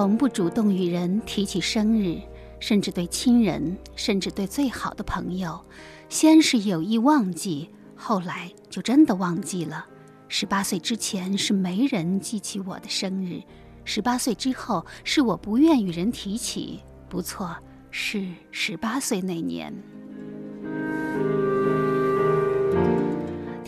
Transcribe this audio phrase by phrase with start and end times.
[0.00, 2.18] 从不主动与人提起生日，
[2.58, 5.62] 甚至对亲人，甚至对最好的朋友，
[6.08, 9.84] 先是有意忘记，后来就真的忘记了。
[10.26, 13.42] 十八岁之前是没人记起我的生日，
[13.84, 16.80] 十八岁之后是我不愿与人提起。
[17.10, 17.54] 不错，
[17.90, 19.70] 是十八岁那年。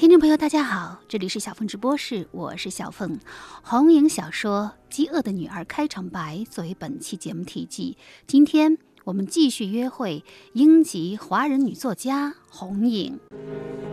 [0.02, 3.20] 听众朋友，大家好，这里是小凤直播室，我是小凤。
[3.62, 7.96] 红影小说《饥饿的女儿》开场白作为本期节目题记。
[8.26, 13.16] 今天我们继续约会英籍华人女作家红影。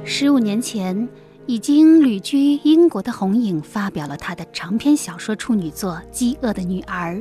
[0.03, 1.07] 十五年前，
[1.45, 7.13] 已经旅居英国的红影发表了她的长篇小说处女作《饥饿的女儿》。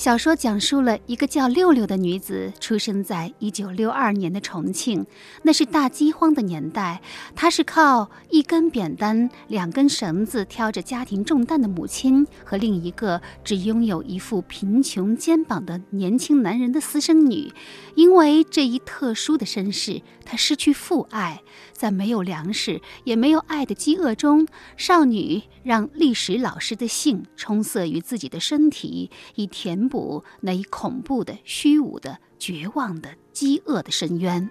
[0.00, 5.04] 小说讲述了一个叫六六的女子出生在一九六二年的重庆，
[5.42, 7.02] 那是大饥荒的年代。
[7.36, 17.52] 她是靠一根扁担、两根绳子挑着家庭重担的母亲和另一个只拥有一副贫穷肩膀的年轻男人的私生女。
[17.94, 21.42] 因为这一特殊的身世，她失去父爱，
[21.80, 34.50] 在没有粮食也没有爱的饥饿中，少女让历史老师的性充塞于自己的身体，以填补那一恐怖的、虚无的、绝望的、饥饿的深渊。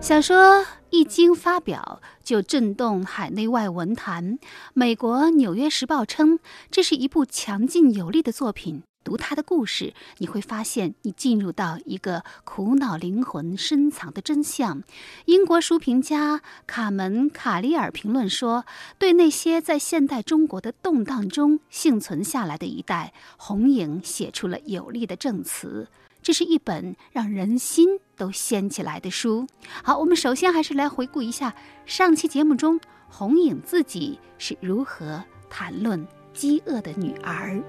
[0.00, 4.40] 小说一经发表，就震动海内外文坛。
[4.72, 6.40] 美国《纽约时报》称，
[6.72, 8.82] 这是一部强劲有力的作品。
[9.04, 14.82] 读他的故事，你会发现你进入到一个苦恼灵魂深藏的真相。
[15.26, 18.64] 英国书评家卡门·卡利尔评论说
[18.98, 25.86] ：“对那些在现代中国的动荡中幸存下来的一代，红影写出了有力的证词。
[26.22, 29.46] 这是一本让人心都掀起来的书。”
[29.84, 31.54] 好，我们首先还是来回顾一下
[31.84, 37.62] 上期节目中红影自己是如何谈论饥饿的女儿。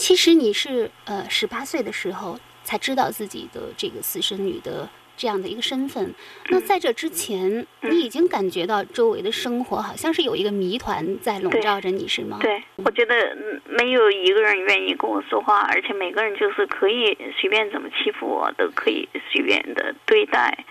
[0.00, 4.88] 其实你是呃十八岁的时候才知道自己的这个私生女的
[5.20, 6.14] 这样的一个身份。
[6.48, 12.38] 那在这之前，你已经感觉到周围的生活好像是有一个谜团在笼罩着你，是吗？
[12.40, 13.36] 对，我觉得
[13.68, 20.64] 没有一个人愿意跟我说话，而且每个人就是可以随便怎么欺负我，都可以随便的对待。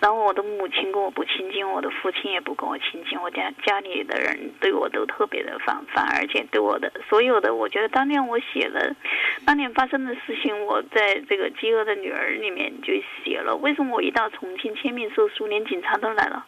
[0.00, 8.94] 然后我的母亲跟我不亲近，我的父亲也不跟我亲近，我家家里的人对我都特别的反反，而且对我的所有的，我觉得当年我写了，
[9.44, 12.92] 当年发生的事情，我在这个《饥饿的女儿》里面就
[13.24, 13.56] 写了。
[13.56, 16.44] 为什么我一到重庆签名售书，连警察都来了？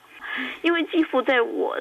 [0.60, 1.80] 因为几乎在我。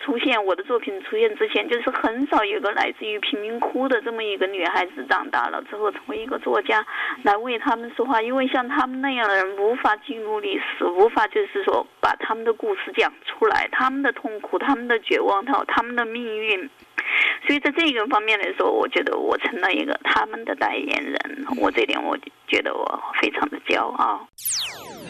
[0.00, 6.86] 出现我的作品出现之前，就是很少有个来自于贫民窟的这么一个女孩子长大了之后成为一个作家，
[7.24, 8.22] 来为他们说话。
[8.22, 16.70] 因为像他们那样的人无法进入历史，无法就是说把他们的故事讲出来，他们的痛苦、他们的绝望、他他们的命运。
[17.46, 21.46] 所以在这个方面来说，我觉得我成了一个他们的代言人。
[21.56, 22.16] 我这点我
[22.46, 24.28] 觉得我非常的骄傲。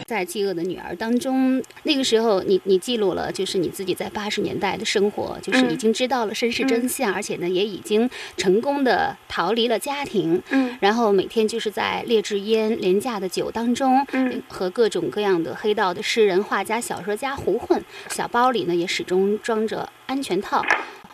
[0.06, 10.40] 在《饥饿的女儿》当中，那个时候你你记录了，就是你自己在八十年代的生活，就是已经知道了身世真相，而且呢也已经成功的逃离了家庭。
[10.50, 17.82] 嗯，然后每天就是在劣质烟、廉价的酒当中，嗯，和各种各样的黑道的诗人、画家、小说家胡混。
[18.08, 20.64] 小包里呢也始终装着安全套。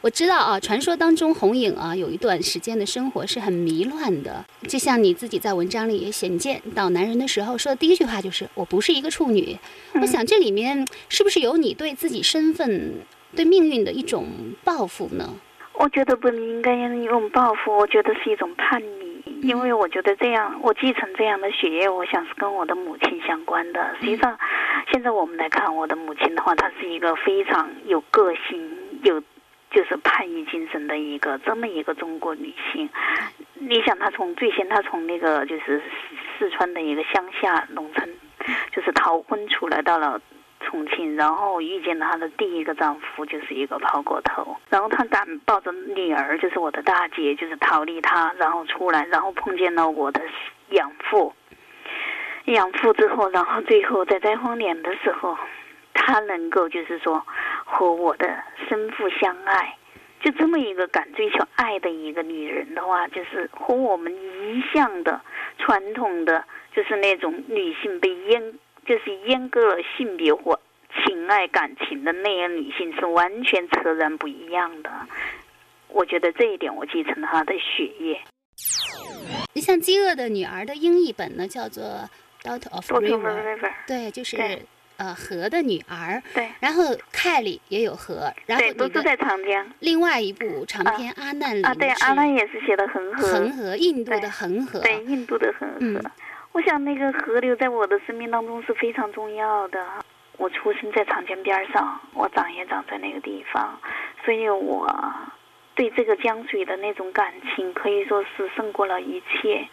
[0.05, 9.57] 我知道啊，传说当中红影啊有一段时间的生活是很迷乱的，就像你自己在文章里也显见到男人的时候说的第一句话就是“我不是一个处女”。
[9.99, 12.93] 我想这里面是不是有你对自己身份、
[13.35, 14.27] 对命运的一种
[14.63, 15.27] 报复呢？
[15.73, 23.81] 我觉得不应该用一种报复，我觉得是一种叛逆，因为我觉得这样，我继承这样的血液，我想是跟我的母亲相关的。
[23.99, 24.39] 实际上，
[24.93, 28.71] 现在我们来看我的母亲的话，她是一个非常有个性、
[29.03, 29.23] 有。
[29.75, 32.89] 就是叛逆精神的一个这么一个中国女性，
[33.55, 35.83] 你想她从最先她从那个就是
[36.39, 38.09] 四川的一个乡下农村，
[38.71, 40.21] 就是逃婚出来到了
[40.61, 50.23] 重庆，然后遇见了她的第一个丈夫就是一个抛过头，然后她敢抱着女儿就是我的大姐就是逃离她，然后出来，然后碰见了我的
[50.71, 51.35] 养父，
[52.45, 55.37] 养父之后，然后最后在灾荒年的时候。
[55.95, 57.25] 他能够就是说
[57.65, 58.27] 和我的
[58.69, 59.75] 生父相爱，
[60.21, 65.21] 就这么一个敢追求爱的一个女人的话，就是和我们一向的
[65.59, 66.45] 传统的，
[66.75, 68.53] 就是那种女性被阉，
[68.85, 70.61] 就是阉割了性别或
[71.05, 74.91] 情爱感情的那样女性是完全截然不一样的。
[75.89, 78.21] 我觉得这一点我继承了她的血液。
[79.53, 81.85] 你像《饥饿的女儿》的英译本呢，叫做
[82.45, 84.63] 《Daughter of River》，对，就是对
[84.97, 86.23] 呃河的女儿。
[86.35, 86.83] 对然后
[87.13, 91.75] 凯里也有河，然后对，都你的是在长江另外一部长篇《阿难》里啊。
[91.75, 94.81] 对，阿难也是写的恒河，恒河，印度的恒河。
[94.81, 95.77] 对，印度的恒河。
[95.81, 96.03] 嗯
[96.53, 99.85] 我想那个河流在我的生命当中是非常重要的。
[100.37, 103.77] 我出生在长江边上，我长也长在那个地方，
[104.25, 104.89] 所以我
[105.75, 109.69] 对这个江水的那种感情可以说是胜过了一切。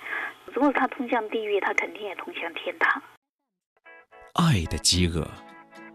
[0.46, 3.00] 如果它通向地狱，它肯定也通向天堂。
[4.34, 5.28] 爱的饥饿，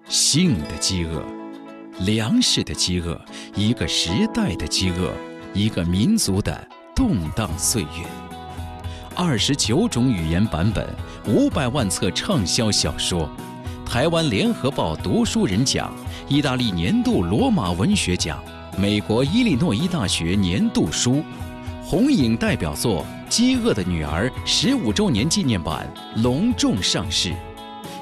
[0.09, 1.25] 性的饥饿，
[2.01, 3.19] 粮食的饥饿，
[3.55, 5.11] 一个时代的饥饿，
[5.55, 8.05] 一个民族的动荡岁月。
[9.15, 10.87] 二十九种语言版本，
[11.27, 13.27] 五百万册畅销小说，
[13.87, 15.91] 台湾联合报读书人奖，
[16.29, 18.39] 意大利年度罗马文学奖，
[18.77, 21.25] 美国伊利诺伊大学年度书，
[21.83, 27.33] 红影代表作《饥饿的女儿》十五周年纪念版隆重上市。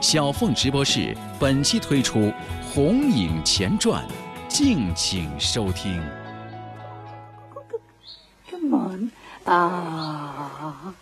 [0.04, 2.20] 小凤直播室本期推出
[2.62, 4.06] 《红影前传》，
[4.48, 5.98] 敬请收听。
[8.50, 9.10] Come on.
[9.46, 10.92] Ah.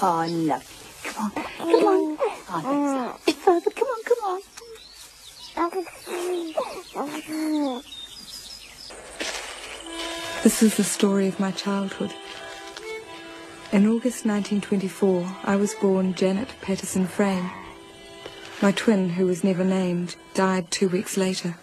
[0.00, 1.10] Oh, I love you.
[1.10, 1.32] Come on.
[1.58, 2.16] Come on.
[2.54, 3.72] Oh, that's bit further.
[3.74, 4.22] Come on, come
[7.66, 7.82] on.
[10.44, 12.14] This is the story of my childhood.
[13.72, 17.50] In August 1924, I was born Janet Patterson Frame.
[18.62, 21.54] My twin, who was never named, died two weeks later.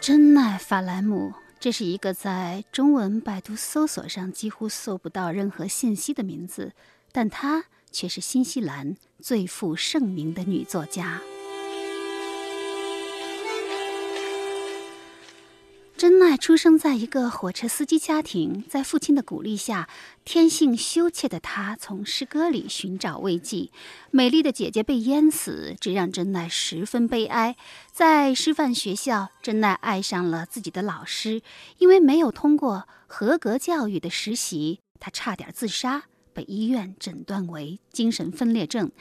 [0.00, 6.72] 真奈法兰姆，这是一个在中文百度搜索上几乎搜不到任何信息的名字，
[7.10, 11.22] 但她却是新西兰最负盛名的女作家。
[16.04, 19.88] 真奈出生在一个火车司机家庭，在父亲的鼓励下，
[20.22, 23.70] 天性羞怯的她从诗歌里寻找慰藉。
[24.10, 27.56] 美丽的姐姐被淹死，这让真奈十分悲哀。
[27.90, 31.40] 在师范学校，真奈爱上了自己的老师，
[31.78, 36.02] 因为没有通过合格教育的实习，她差点自杀，
[36.34, 38.92] 被医院诊断为精神分裂症。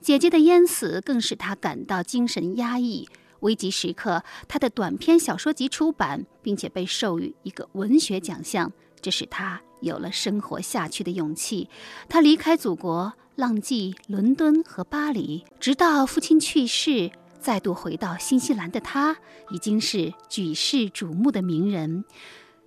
[0.00, 3.08] 姐姐的淹死更使她感到精神压抑。
[3.42, 11.68] 危急时刻，他的短篇小说集出版，并且被授予一个文学奖项，这使他有了生活下去的勇气。
[12.08, 17.10] 他离开祖国，浪迹伦敦和巴黎，直到父亲去世，
[17.40, 19.16] 再度回到新西兰的他，
[19.50, 22.04] 已经是举世瞩目的名人。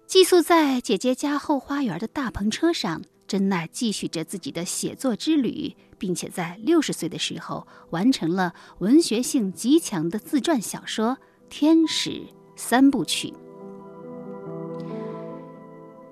[0.06, 11.12] 寄宿在姐姐家后花园的大篷车上，珍奈继续着自己的写作之旅，并且在六十岁的时候完成了文学性极强的自传小说
[11.50, 12.22] 《天使
[12.56, 13.28] 三部曲》。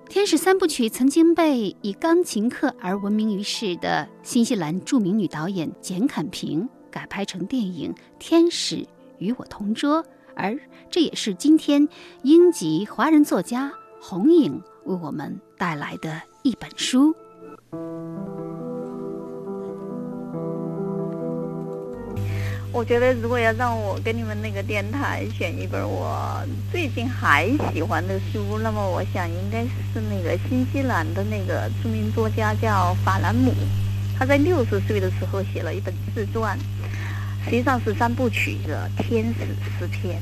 [0.10, 8.86] 《天使三部曲》曾经被以钢琴课而闻名于世的新西兰著名女导演简坎平改拍成电影《天使
[9.18, 10.04] 与我同桌》，
[10.36, 10.56] 而
[10.92, 11.88] 这也是今天
[12.22, 17.16] 英籍华人作家红影为我们带来的一本书。
[22.74, 33.54] 我觉得如果要让我跟你们那个电台选一本我最近还喜欢的书，那么我想应该是那个新西兰的那个著名作家叫法兰姆，
[34.20, 36.60] 他在六十岁的时候写了一本自传，
[37.46, 39.46] 实际上是三部曲的《天使
[39.80, 40.20] 诗篇》。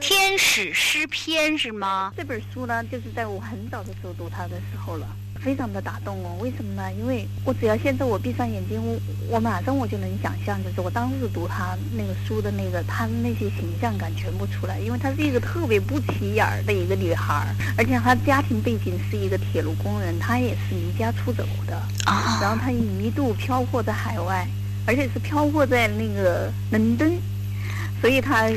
[0.00, 2.14] 天使诗篇是吗？
[2.16, 5.06] 这本书呢，就是在我很早的时候读它的时候了，
[5.42, 6.36] 非常的打动我。
[6.40, 6.92] 为什么呢？
[6.92, 14.78] 因为我只要现在我闭上眼睛，我我马上我就能想象，就是我当时读他那个书的那个他那些形象感全部出来。
[14.78, 21.76] 因为她是一个特别不起眼儿的一个女孩儿，而且她家庭背景是一个铁路工人，她也是离家出走的。
[22.04, 24.46] 啊，然后她一度漂泊在海外，
[24.86, 27.12] 而且是漂泊在那个伦敦，
[28.00, 28.48] 所以她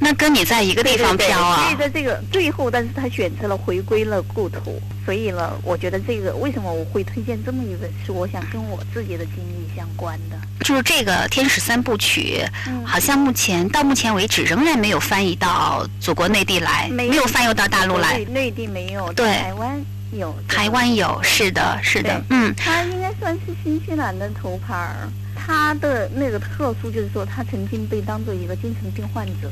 [0.00, 1.76] 那跟你在一个地方飘啊所以？
[1.76, 8.14] 在这个最后，但是他选择了回归了故土，所以呢，我觉得这个为什么我会推荐这么一本书？
[8.14, 10.38] 我想跟我自己的经历相关的。
[10.64, 18.24] 就是这个《天使三部曲》，嗯好像目前到目前为止仍然没有翻译到祖国内地来，没有翻译到大陆来内。
[18.26, 19.80] 内地没有，对台湾
[20.12, 25.08] 有，台湾有，是的，是的，嗯，他应该算是新西兰的头牌儿。
[25.34, 29.50] 他的那个特殊就是说，他曾经被当做一个精神病患者。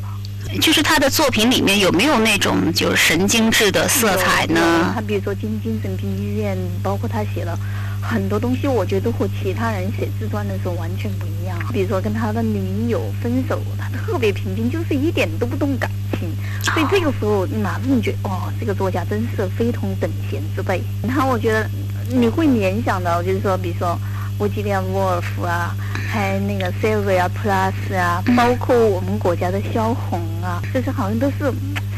[0.61, 4.93] 就是他的作品里面有没有那种就是神经质的色彩呢？
[4.95, 7.59] 他比如说进精神病医院，包括他写了
[8.01, 11.59] 很多东西，我觉得和其他人写自传的时候完全不一样。
[11.73, 16.31] 比如说跟他的女友分手，他特别平静，就是一点都不动感情。
[16.63, 20.81] 所以这个时候，你马上觉得，哦，这个作家真是非同等闲之辈。
[21.03, 21.69] 然后我觉得
[22.09, 23.99] 你会联想到，就是说，比如说。
[24.39, 25.75] 沃吉利亚·沃尔夫啊，
[26.09, 31.51] 还有那个 Sylvia Plath 啊，包括我们国家的萧红啊，这些好像都是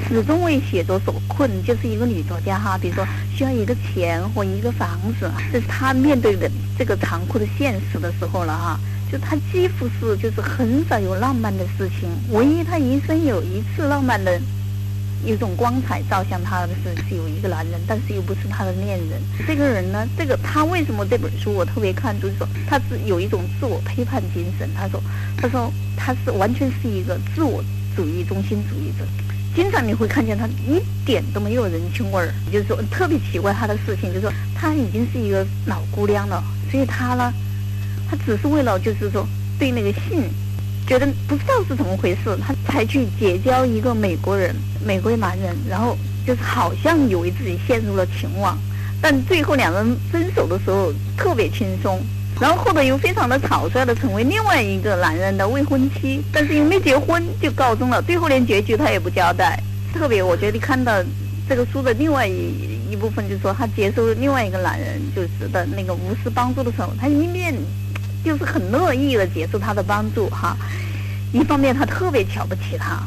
[0.09, 2.79] 始终为写作所困，就是一个女作家哈。
[2.79, 3.05] 比如说
[3.35, 8.79] 需要一个钱或一个房子，这是她面对的这个残酷的现实的时候了哈。
[9.11, 14.41] 就她几乎是就是很少有浪漫的事情，唯一她一生有一次浪漫的。
[15.25, 19.21] 有种光彩照向他的是是有一个男人，但是又不是他的恋人。
[19.47, 24.69] 这个人呢，这个他为什么这本书我特别看，就是说他是有一种自我批判精神。
[24.75, 25.03] 他说，
[25.37, 27.63] 他说他是完全是一个自我
[27.97, 29.05] 主义中心主义者。
[29.55, 37.33] 经常你会看见他一点都没有人情味儿，就是说特别奇怪他的事情，就是说他已经是一个老姑娘了，所以他呢，
[38.09, 39.27] 他只是为了就是说
[39.59, 40.31] 对那个性。
[40.89, 45.95] 觉得不知道是怎么回事，他才去结交一个美国人，美国男人，然后
[46.27, 48.57] 就是好像以为自己陷入了情网，
[48.99, 52.01] 但最后两人分手的时候特别轻松，
[52.41, 59.63] 然后后头又非常的草率的成为另外一个男人的未婚妻，但是又没结婚就告终了，最后连结局他也不交代。
[59.93, 60.95] 特别我觉得看到
[61.47, 67.55] 这个书的另外一一部分，就是说他接受另外一个男人就是的那个无私帮助的时候，他一面。
[68.29, 70.55] 就是很乐意的接受他的帮助哈，
[71.33, 73.03] 一方面他特别瞧不起他，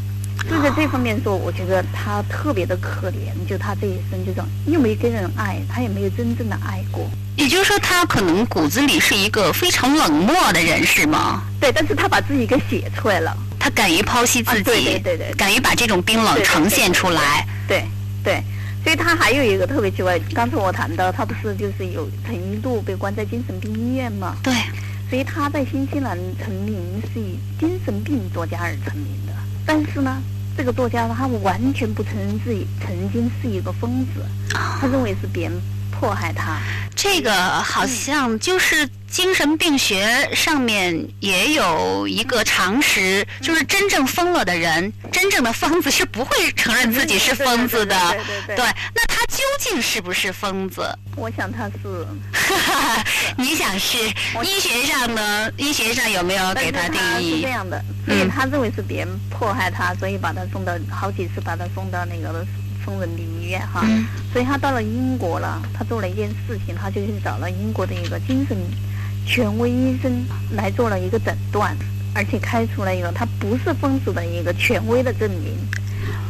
[0.49, 7.07] 就在这方面说，我觉得他特别的可怜，就他这一生就这种，又没跟人爱，他也没有真正的爱过。
[7.35, 11.43] 也就是说，他可能骨子里是一个非常冷漠的人，是吗？
[11.59, 17.85] 对，但是他把自己给写出来了，他敢于剖析自己，对对对对，敢于把这种冰冷呈现出来，对
[18.23, 18.41] 对。
[18.83, 24.35] 所以他还有一个特别奇怪，刚才我谈到他不是就是有曾一度被关在精神病医院吗？
[24.41, 24.51] 对。
[25.11, 26.77] 所以他在新西兰成名
[27.13, 29.33] 是以精神病作家而成名的，
[29.65, 30.23] 但是呢，
[30.55, 34.23] 这个作家他完全不承认自己曾经是一个疯子，
[34.79, 35.61] 他认为是别人
[36.01, 36.57] 迫害他。
[36.95, 37.31] 这个
[37.61, 47.95] 好像就是精神病学上面也有一个常识，就是真正疯了的人，真正的疯子是不会承认自己是疯子的。
[48.47, 50.83] 对，那他究竟是不是疯子？
[51.15, 52.07] 我想他是。
[53.37, 53.97] 你想是？
[54.43, 55.51] 医学上呢？
[55.55, 57.35] 医学上有没有给他定义？
[57.35, 62.45] 是这样的，所以他认为是别人迫害他，所以把他送到好几次把他送到那个。
[62.85, 63.85] 疯人病医院哈，
[64.31, 65.61] 所以他到了英国了。
[65.73, 68.57] 他做了一件事情，他就去找了英国的一个精神
[69.25, 70.11] 权威医生
[70.51, 71.75] 来做了一个诊断，
[72.13, 75.55] 而且开出了一个他不是疯子的一个权威的证明。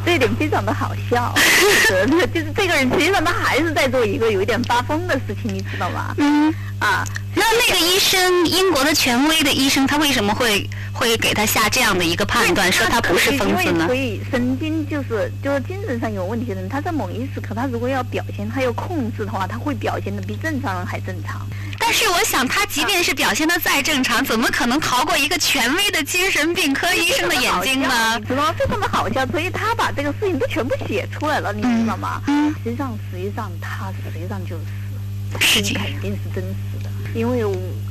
[0.06, 1.34] 这一点非常的好笑，
[1.82, 6.14] 就是这个人实际上他还是在做一个有一点发疯的事情，你知道吗？
[6.18, 7.06] 嗯啊，
[7.36, 13.86] 那那个医生，英国的权威的医生，他为什么会会给他下这样的一个判断，说他不是疯子呢？
[13.86, 21.46] 所以神经就是就是精神上有问题的人，他在某一时刻，他如果要表现，他要控制的话，他会表现的比正常人还正常。
[21.78, 28.20] 但是我想，他即便是表现的再正常，怎么可能逃过一个权威的精神病科医生的眼睛呢？
[28.28, 28.56] 知道吗？
[28.58, 32.22] 非常的好笑，所以他把这个事情都全部写出来了，你知道吗？
[32.28, 32.54] 嗯。
[32.64, 34.58] 实际上，实际上他实际上就
[35.40, 37.44] 是，事情肯定是真实的，因为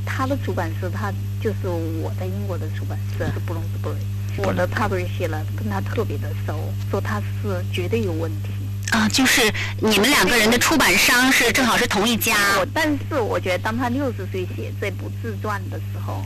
[0.06, 3.98] 他的出版社，他就是我在英国的出版社是布隆斯布瑞，
[4.46, 8.50] 我的 publisher 了，跟他特别的熟，说他是绝对有问题。
[8.92, 9.40] 啊，就是
[9.78, 12.34] 你们两个人的出版商是正好是同一家。
[12.58, 16.24] 我，但是我觉得当他六十岁写这部自传的时候，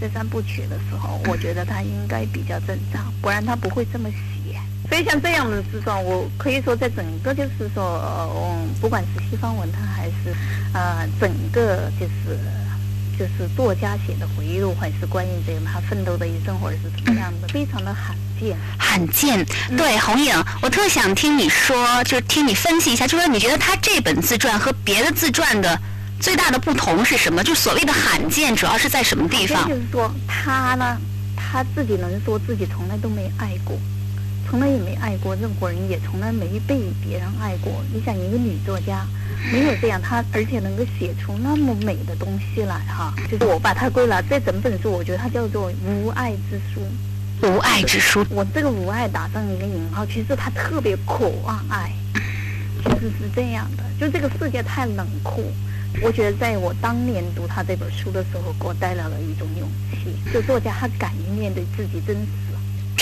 [0.00, 4.16] 这三部曲的时候，我觉得他应该比较正常，不然他不会这么写。
[4.92, 7.82] 所以像这样的自传，我可以说在整个就是说，
[8.36, 10.36] 嗯，不管是西方文坛还是
[10.74, 12.38] 呃整个就是。
[13.18, 18.56] 就是作家写的回忆录，还是关于这个他奋斗的一生，或者是怎么样的，非常的罕见。
[18.78, 19.46] 罕见，
[19.76, 25.78] 对红影，我特想听你说，就是听你分析一下，就说你觉得他这本自传和别的自传的
[26.18, 27.44] 最大的不同是什么？
[27.44, 29.68] 就所谓的罕见，主要是在什么地方？
[29.68, 30.96] 就是说他呢，
[31.36, 33.78] 他自己能说自己从来都没爱过，
[34.52, 37.72] 从来也没爱过任何人，也从来没被别人爱过。
[37.90, 39.06] 你想，一个女作家。
[39.50, 46.82] 没有这样，她而且能够写出那么美的东西来哈，就是我把它归纳这整本书，我觉得它叫做无爱之书。
[47.48, 51.90] 无爱之书，我这个无爱打上一个引号，其实他特别渴望爱，
[52.84, 55.50] 其实是这样的，就这个世界太冷酷，
[56.02, 60.14] 我觉得在我当年读他这本书的时候，给我带来了一种勇气。
[60.30, 62.51] 就作家他敢于面对自己真实。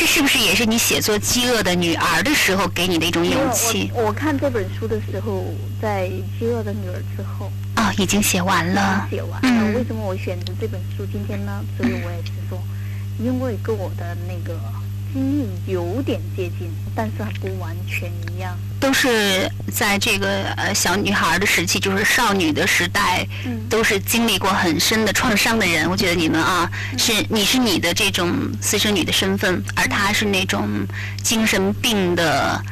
[0.01, 3.91] 这是不是也是你写作《饥饿的女儿》的时候给你的一种勇气？
[3.95, 5.45] 我我看这本书的时候，
[5.79, 7.53] 在《饥饿的女儿》之后。
[7.77, 9.07] 哦，已经写完了。
[9.11, 9.77] 写完了。
[9.77, 11.63] 为什么我选择这本书今天呢？
[11.77, 12.59] 所以我也是说，
[13.19, 14.59] 因为跟我的那个。
[15.13, 18.57] 经历有点接近，但是还不完全一样。
[18.81, 23.27] 都是在这个呃小女孩的时期，就是少女的时代，
[23.69, 25.89] 都是经历过很深的创伤的人。
[25.91, 30.69] 我觉得你们啊，是你是你的这种私生女的身份，而她是那种
[31.23, 32.63] 精神病的。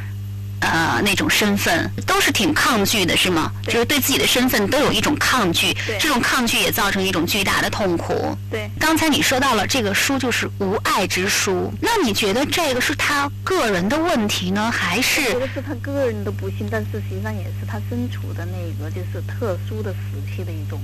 [0.60, 3.52] 呃，那种身份都是挺抗拒的，是吗？
[3.64, 8.36] 就是对自己的身份都有一种抗拒，这种抗拒也造成一种巨大的痛苦。
[8.50, 15.22] 对，刚才你说到了这个书就是无爱之书，那你觉得这个是他个人的问题呢，还是？
[15.32, 19.98] 觉得是他个人的不幸，但是实际上也是他身处的那个就是特殊的时
[20.34, 20.80] 期的一种，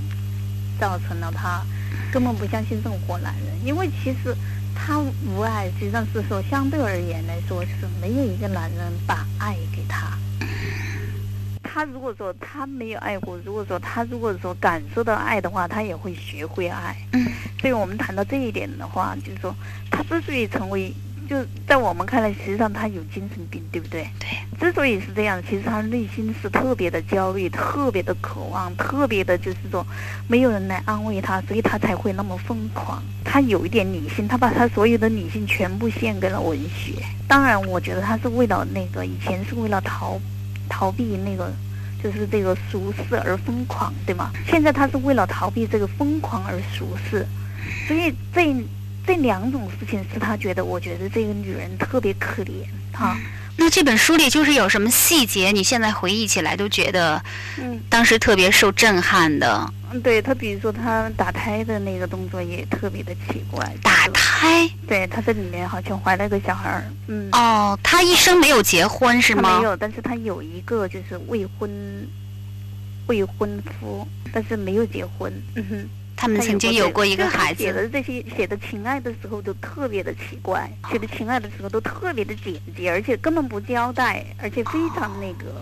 [0.80, 1.62] 造成了他
[2.12, 4.34] 根本不相信任何男人，因为其实。
[4.86, 10.12] 他无爱，实际上是说相对而言来说是没有一个男人把爱给他。
[11.62, 16.94] 他如果说他没有爱过，如果说他如果说感受到爱的话，他也会学会爱。
[17.12, 17.26] 嗯。
[17.60, 19.54] 所以我们谈到这一点的话，就是说
[19.90, 20.92] 他之所以成为。
[21.28, 24.06] 就在我们看来，实际上他有精神病，对不对？
[24.18, 24.28] 对。
[24.60, 29.84] 之所以是这样，其实他内心是特别的焦虑，特别的渴望，特别的，就是说，
[30.28, 33.02] 没有人来安慰他，所以他才会那么疯狂。
[33.24, 36.94] 他有一点理性，他把他所有的理性全部献给了文学。
[37.26, 40.20] 当然，我觉得他是为了那个以前是为了逃
[40.68, 41.52] 逃避那个，
[42.02, 44.30] 就是这个俗世而疯狂，对吗？
[44.46, 47.26] 现在他是为了逃避这个疯狂而俗世，
[47.88, 48.54] 所以这。
[49.06, 53.16] 这两种事情是他觉得，我觉得这个女人特别可怜哈。
[53.56, 57.22] 那这本书里就是有什么细节，你现在回忆起来都觉得，
[57.56, 59.72] 嗯，当时特别受震撼的。
[59.92, 63.72] 嗯，对他，比如说他打胎的那个动作也特别的奇怪。
[63.80, 64.68] 打胎？
[64.88, 66.84] 对，他这里面好像怀了个小孩儿。
[67.06, 67.28] 嗯。
[67.30, 69.58] 哦，他一生没有结婚是吗？
[69.60, 71.70] 没有，但是他有一个就是未婚
[73.06, 75.32] 未婚夫，但是没有结婚。
[75.54, 75.88] 嗯哼。
[76.24, 77.62] 他们曾经有过一个孩子。
[77.62, 85.52] 写的这些写的情爱的时候都特别的奇怪，写的情爱的时候都特别的简洁，而且根本不交代，而且非常那个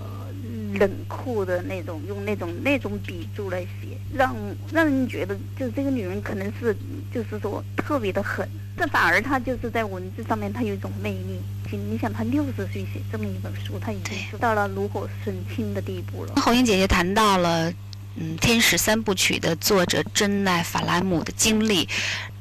[0.79, 4.37] 冷酷的那种，用那种那种笔触来写，让
[4.73, 6.77] 让人觉得就是这个女人可能是
[7.13, 8.49] 就是说特别的狠。
[8.79, 11.41] 这反而她就是在文字上面她有一种魅力。
[11.73, 16.35] 你想她六十岁写这么一本书，她已经是到了炉火纯青的地步了。
[16.37, 17.73] 红英姐姐谈到了。
[18.17, 21.89] 嗯，《天使三部曲》的作者珍奈·法兰姆的经历，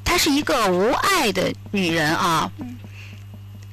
[0.04, 2.52] 她是一个无爱的女人啊。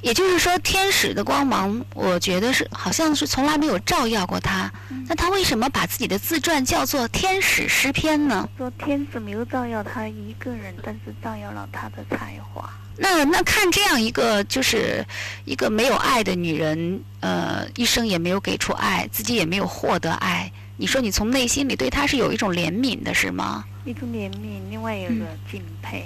[0.00, 4.72] 也就是说，天使的光芒，我觉得是好像是从来没有照耀过她。
[5.08, 8.48] 那她为什么把自己的自传叫做《天使诗篇》呢？
[8.56, 12.70] 说天使没有照耀她一个人，但是照耀了她的才华。
[12.96, 15.04] 那那看这样一个就是
[15.44, 20.50] 一个没有爱的女人，呃，一生也没有给出爱，自己也没有获得爱。
[20.80, 23.64] 你说你从内心里对他是有一种怜悯的，是吗？
[23.84, 26.04] 一种怜悯，另外有个敬佩，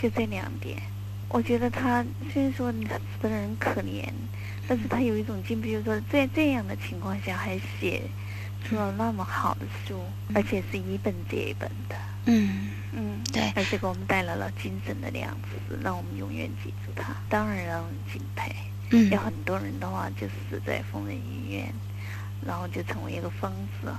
[0.00, 0.80] 就这两点。
[1.28, 4.08] 我觉得他虽然说死的人可怜，
[4.68, 8.02] 但是他有一种敬佩，就是说在这样的情况下还写
[8.64, 10.00] 出了那么好的书，
[10.32, 11.96] 而且是一本接一本的。
[12.26, 17.16] 嗯嗯，对，而且给我们带来了精神的粮食，让我们永远记住他。
[17.28, 18.54] 当然让人敬佩。
[18.90, 21.74] 嗯，有很多人的话就死在疯人医院。
[22.46, 23.92] 然后就成为一个疯子，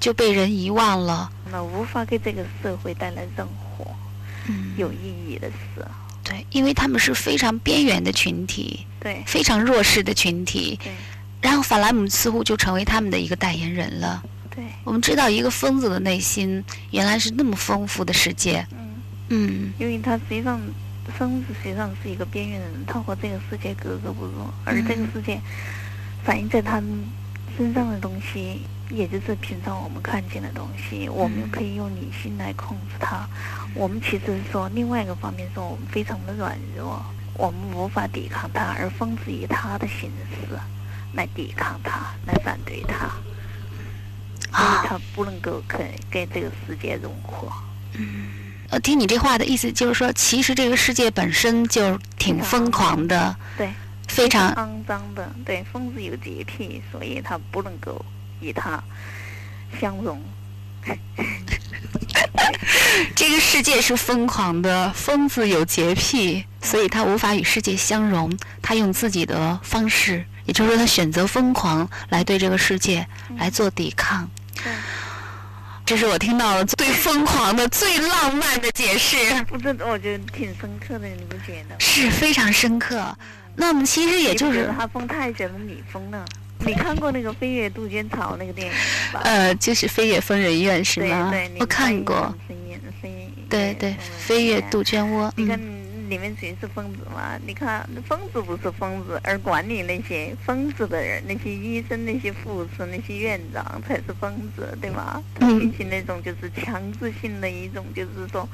[0.00, 1.30] 就被人遗忘了。
[1.50, 3.86] 那无法给这个社会带来任何
[4.76, 5.86] 有意义的事。
[6.24, 10.78] 对，因为他们是非常边缘的群体，对，非常弱势的群体。
[10.82, 10.92] 对。
[11.40, 14.22] 然后法兰姆似乎就成为他们的一个代言人了。
[14.48, 14.64] 对。
[14.84, 18.64] 我们知道，一个疯子的内心原来是那么丰富的世界。
[18.70, 19.02] 嗯。
[19.30, 19.72] 嗯。
[19.78, 20.60] 因为他实际上，
[21.18, 25.40] 疯子实际上是一个边缘人，他和这个世界格格不入，而这个世界。
[26.24, 27.04] 反映在他们
[27.56, 33.28] 身上的东西，也就是平常我们看见的东西，我们可以用理性来控制它。
[33.74, 37.04] 我们其实说另外一个方面说，我们非常的软弱，
[37.34, 40.58] 我们无法抵抗它，而疯子以他的形式
[41.14, 43.10] 来抵抗它，来反对它，
[44.56, 45.80] 所以他不能够跟
[46.10, 47.50] 跟这个世界融合。
[47.94, 48.26] 嗯，
[48.70, 53.36] 呃，听你这话的意思就是说，其实这个世界本身就挺疯狂的。
[53.56, 53.68] 对。
[54.12, 58.04] 非常肮脏的，对，疯子有洁癖，所以他不能够
[58.40, 58.82] 与他
[59.80, 60.22] 相融。
[63.16, 68.30] 这个世界是疯狂的，疯子有洁癖，所以他无法与世界相融。
[68.60, 73.06] 他用自己的方式，也就是说，他选择疯狂来对这个世界
[73.38, 74.28] 来做抵抗。
[75.86, 79.16] 这是我听到的最疯狂的、最浪漫的解释，
[79.50, 81.74] 我觉得挺深刻的，你不觉得？
[81.80, 83.16] 是非常深刻。
[83.56, 86.24] 那么其实也就是他疯太久了，你疯了。
[86.64, 88.72] 你看过那个《飞越杜鹃草》那个电影
[89.12, 89.20] 吧？
[89.24, 91.28] 呃，就是《飞越疯人院》是吗？
[91.30, 92.34] 对对，我看过。
[93.48, 95.28] 对对，《飞越杜鹃窝》。
[95.36, 95.58] 你看
[96.08, 97.36] 里面谁是疯子嘛？
[97.46, 105.20] 你看疯子不是疯子，而管理那些疯子的人，那些医生、那些护士、那些院长才是疯子，对吗？
[105.40, 108.48] 进行那种就是强制性的一种，就是说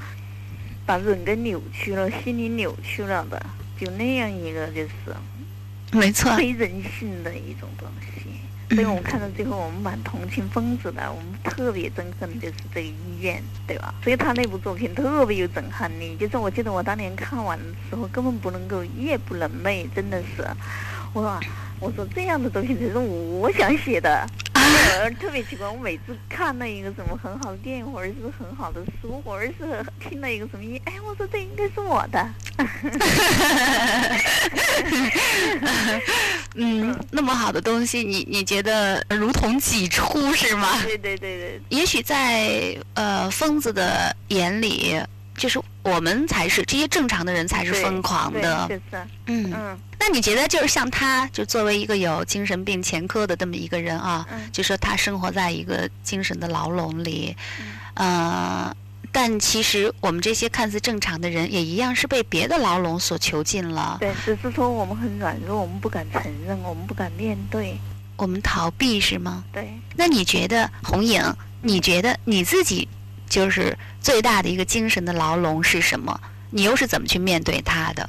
[0.86, 3.40] 把人给扭曲了，心理扭曲了的，
[3.78, 4.90] 就那样一个就是。
[5.90, 11.10] 没错，非人性的一种东西，所以我们看到最后，我们蛮同情疯子的。
[11.10, 13.94] 我们特别憎恨的就是这个医院，对吧？
[14.04, 16.14] 所以他那部作品特别有震撼力。
[16.20, 20.46] 就是我记得我当年看完的时候，根本不能够夜不能寐，真的是，
[21.14, 21.40] 我说，
[21.80, 24.28] 我说这样的东西才是我想写的。
[25.04, 32.28] 我特别奇怪，我每次看了一个什么很好的电影，或者是很好的书，或者是听了一个什么音，哎，我说这应该是我的。
[36.54, 40.80] 嗯，那么好的东西，你你觉得如同己出是吗？
[40.82, 41.60] 对对对对。
[41.68, 45.00] 也许在呃疯子的眼里，
[45.38, 48.66] 就是我们才是这些正常的人才是疯狂的。
[48.68, 49.06] 是是。
[49.26, 49.78] 嗯嗯。
[49.98, 57.36] 那你觉得，就是像他，就作为一个有精神病前科的这么一个人啊，就说他生活在一个精神的牢笼里，
[57.94, 58.74] 呃，
[59.10, 63.96] 但其实我们这些看似正常的人，也一样是被别的牢笼所囚禁了。
[64.00, 67.76] 对，只是说我们很软弱，我们不敢承认，我们不敢面对，
[68.16, 69.44] 我们逃避，是吗？
[69.52, 69.68] 对。
[69.96, 71.22] 那你觉得，红影？
[71.60, 72.86] 你觉得你自己
[73.28, 76.18] 就是最大的一个精神的牢笼是什么？
[76.50, 78.08] 你又是怎么去面对它的？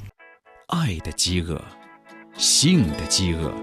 [0.67, 1.61] 爱的饥饿。
[2.37, 3.53] 性的饥饿，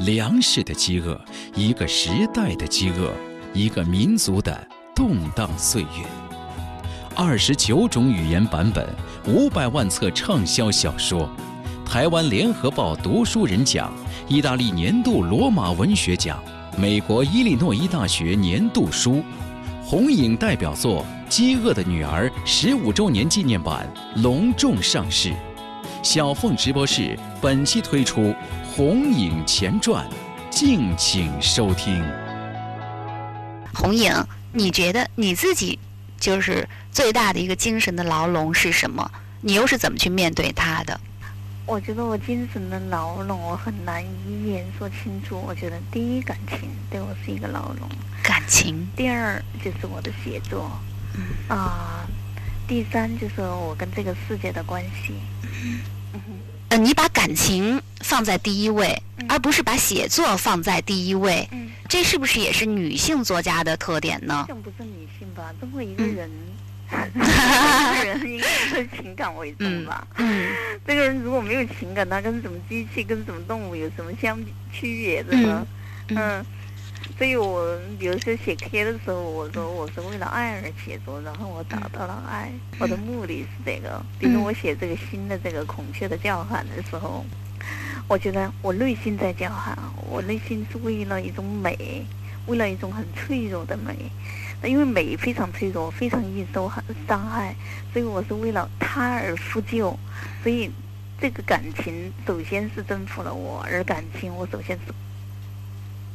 [0.00, 1.20] 粮食的饥饿，
[1.54, 3.14] 一个时代的饥饿，
[3.54, 6.04] 一个民族的动荡岁月。
[7.14, 8.88] 二十九种语言版本，
[9.28, 11.30] 五百万册畅销小说，
[11.86, 13.92] 台湾联合报读书人奖，
[14.26, 16.42] 意大利年度罗马文学奖，
[16.76, 19.22] 美国伊利诺伊大学年度书，
[19.90, 25.32] 红影代表作《饥饿的女儿》十五周年纪念版隆重上市。
[26.00, 28.20] 小凤直播室本期推出
[28.72, 30.08] 《红影前传》，
[30.48, 32.00] 敬请收听。
[33.74, 34.14] 红影，
[34.52, 35.76] 你觉得你自己
[36.20, 39.10] 就是最大的一个精神的牢笼是什么？
[39.40, 41.00] 你又是怎么去面对它的？
[41.66, 45.40] 我觉得我精神的牢笼，我很难一言说清楚。
[45.46, 47.88] 我觉得第一，感情对我是一个牢笼。
[48.22, 48.86] 感情。
[48.96, 50.70] 第二就是我的写作。
[51.14, 51.56] 嗯。
[51.56, 52.06] 啊。
[52.66, 55.14] 第三就是我跟这个世界的关系。
[56.68, 58.96] 呃，你把感情放在第一位，
[59.28, 61.50] 而不是把写作放在第一位，
[61.88, 64.44] 这是不是也是女性作家的特点呢？
[64.46, 65.52] 这不是女性吧？
[65.60, 66.30] 这么一个人，
[68.04, 70.06] 人应该是情感为重吧？
[70.16, 70.46] 嗯，
[70.86, 74.38] 这 个人如果没有情感，他跟什么机器、跟什么动物有什么相
[74.72, 75.66] 区别的呢？
[76.08, 76.44] 嗯。
[77.18, 84.02] 所以我比如说写 K 的时候，我说我是为了爱而写作，然后我找到了爱，我的目的是这个。
[84.18, 87.24] 比如我写这个新的这个孔雀的叫喊的时候，
[88.08, 89.76] 我觉得我内心在叫喊，
[90.08, 92.06] 我内心是为了一种美，
[92.46, 93.94] 为了一种很脆弱的美。
[94.64, 96.70] 因为美非常脆弱，非常易受
[97.06, 97.54] 伤害，
[97.92, 99.98] 所以我是为了他而复旧。
[100.42, 100.70] 所以
[101.20, 104.92] 这个感情首先是征服了我，而感情我首先是。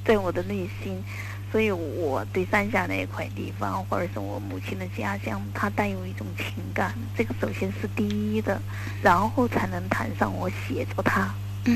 [0.06, 1.04] 在我的内心，
[1.52, 6.94] 所以我对山下那一块地方，或者是我母亲的家乡，它带有一种情感。
[7.18, 8.62] 这个首先是第一的，
[9.02, 11.34] 然后才能谈上我写作它。
[11.64, 11.76] 嗯，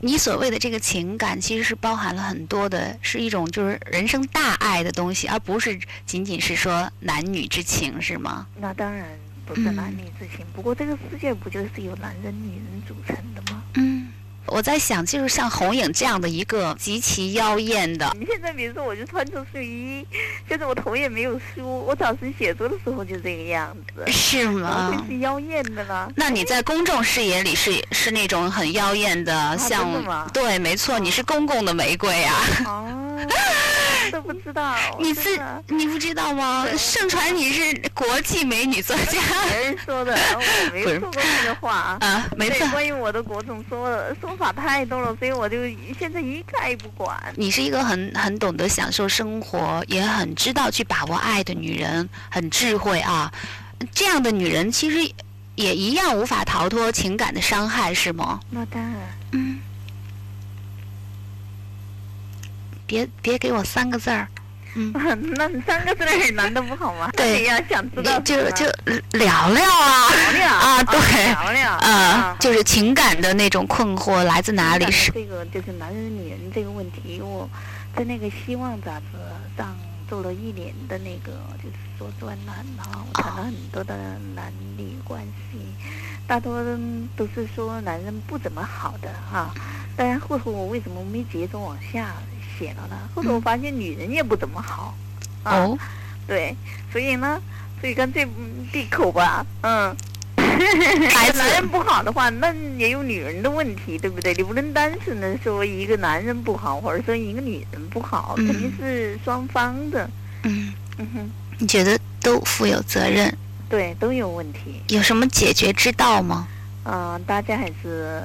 [0.00, 8.46] 你所谓的这个情感，其实是包含了很多的，是一种就是人生大爱的东西，而不是仅仅是说男女之情，是吗？
[8.60, 9.08] 那当然
[9.44, 10.46] 不是男女之情。
[10.54, 13.62] 不过这个世界不就是由男人、女人组成的吗？
[13.74, 13.97] 嗯。
[14.50, 18.10] 我在想，就是像红影这样的一个极其妖艳的。
[18.18, 20.06] 你现在比如说，我就穿着睡衣，
[20.48, 24.04] 现在我头也没有梳，我早晨写作的时候就这个样子。
[24.10, 24.90] 是吗？
[24.90, 26.08] 会是妖艳的吗？
[26.16, 29.86] 那你在公众视野里是是那种很妖艳的，像
[30.32, 32.34] 对，没错，你是公共的玫瑰啊。
[32.66, 33.04] 哦。
[34.10, 36.66] 都不知道，你是你不知道吗？
[36.76, 40.40] 盛传你是国际美女作家，别人说的，我
[40.72, 42.26] 没说过这个话啊。
[42.36, 45.56] 没错，关于我的国总说的说法太多了，所以我就
[45.98, 47.16] 现在一概不管。
[47.36, 53.32] 你是一个很很懂得享受生活，也很知道去把握爱的女人，很智慧啊。
[53.92, 55.12] 这样的女人其实
[55.54, 58.40] 也一样无法逃脱情感的伤害，是吗？
[58.50, 58.94] 那当然。
[59.32, 59.60] 嗯。
[62.88, 64.26] 别别给我三个字儿，
[64.74, 64.90] 嗯
[65.36, 67.10] 那三个字儿难的不好吗？
[67.16, 68.64] 对你 要想知道就就
[69.12, 74.90] 聊聊啊聊聊啊，对，聊聊啊，就是情感的那种困惑来自哪里？
[74.90, 77.48] 是这个就是男人女人这个问题，我
[77.94, 79.04] 在那个《希望》杂志
[79.56, 79.76] 上
[80.08, 83.94] 做了一年的那个就是说专栏啊，我谈了很多的
[84.34, 85.22] 男女关
[85.52, 85.58] 系，
[86.26, 86.62] 大多
[87.16, 89.52] 都是说男人不怎么好的哈、
[89.96, 92.12] 当然后头我为什么没接着往下
[92.58, 92.96] 写了呢？
[93.14, 94.94] 后头我发现女人也不怎么好。
[95.44, 95.78] 啊、哦，
[96.26, 96.54] 对，
[96.92, 97.40] 所以呢，
[97.80, 99.96] 所以干脆嗯闭口吧，嗯。
[101.14, 104.34] 孩子男人不好的话，那也有女人的问题，对不对？
[104.34, 110.10] 你不能单纯的说一个男人不好，或者说一个女人不好，嗯肯定是双方的。
[110.42, 113.32] 嗯，嗯哼，你觉得都负有责任？
[113.68, 114.82] 对，都有问题。
[114.88, 116.48] 有什么解决之道吗？
[116.84, 118.20] 嗯、大家还是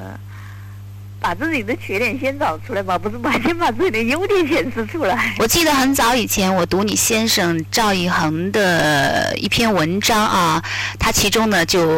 [1.24, 5.34] 把自己的缺点先找出来吧，不是把先把自己的优点显示出来。
[5.40, 10.62] 我记得很早以前，我读你先生赵一恒的一篇文章啊，
[11.00, 11.98] 他其中呢就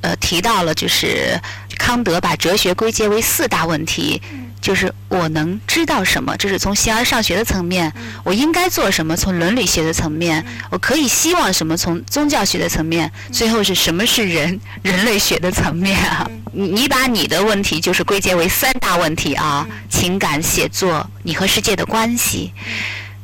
[0.00, 1.38] 呃提到了，就是
[1.78, 4.22] 康德把哲学归结为四大问题，
[4.60, 7.90] 就是我能知道什么，这是从形而上学的层面；
[8.24, 16.30] 我应该做什么，从伦理学的层面；我可以希望什么，从宗教学的层面；最后是什么是人 人类学的层面啊？
[16.52, 22.52] 你你把你的问题就是归结为三大问题啊：情感、写作，你和世界的关系。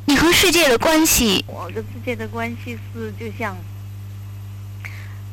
[0.05, 3.57] 你和世界的关系，我跟世界的关系是就像，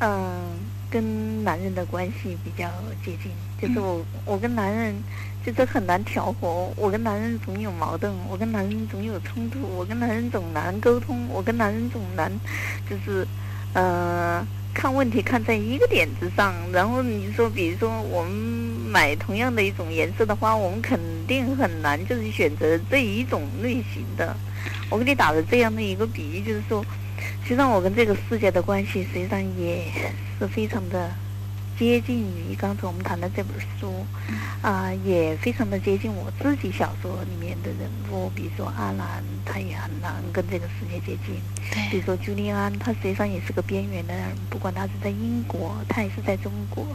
[0.01, 0.59] 嗯、
[0.91, 2.69] 跟男人的关系比较
[3.05, 3.31] 接近，
[3.63, 4.93] 就是我我跟男人
[5.45, 12.33] 就是很难调和，我跟男人总有矛盾，我跟男人总有冲突，我跟男人总难沟通，我跟男人总难
[12.89, 13.27] 就是
[13.75, 24.35] 呃看问题看在一个点子上，然后你说比如说我们买同样的一种颜色的花，我们肯定很难就是选择这一种类型的。
[24.89, 26.83] 我给你打了这样的一个比喻，就是说，
[27.43, 29.85] 实际上我跟这个世界的关系，实际上也
[30.39, 31.11] 是非常的
[31.79, 34.07] 接近于刚才我们谈的这本书，
[34.63, 41.37] 啊、也非常的接近我自己小说里面的人物，比如说阿兰，他也很难跟这个世界接近；
[41.73, 41.91] 对。
[41.91, 46.87] 比如说朱利安，他实际上也是个边缘的人，不管他是在英国，他也是在中国，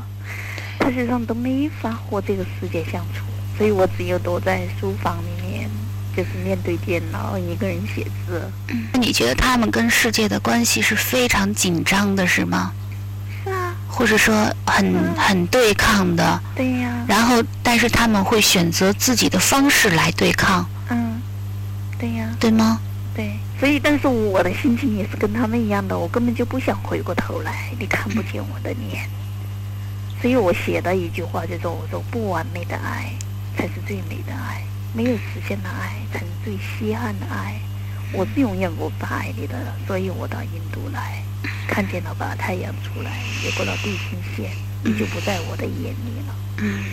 [0.79, 3.25] 他实际上都没法和这个世界相处，
[3.57, 5.69] 所以我只有躲在书房里面。
[6.17, 8.51] 就是面对电脑一个人写字，
[8.99, 12.73] 你觉得他们跟世界的关系是非常紧张的，是吗？
[13.89, 14.33] 或者说
[14.65, 16.41] 很很对抗的？
[16.55, 21.19] 对呀，然后，但是他们会选择自己的方式来对抗，嗯，
[21.97, 22.79] 对呀，对吗？
[23.15, 29.09] 对，所以但是我的心情也是跟他们一样的，我根本就不想回过头来，你看不见我的脸，
[30.21, 33.11] 所以我写的一句话，就说我说不完美的爱
[33.57, 37.59] 才是最美的爱，没有实现的爱才是最稀罕的爱。
[38.13, 41.21] 我是永远无法爱你的，所以我到印度来，
[41.67, 43.11] 看见了吧，太阳出来，
[43.43, 44.51] 越过了地平线，
[44.83, 46.35] 你就不在我的眼里了。
[46.57, 46.83] 嗯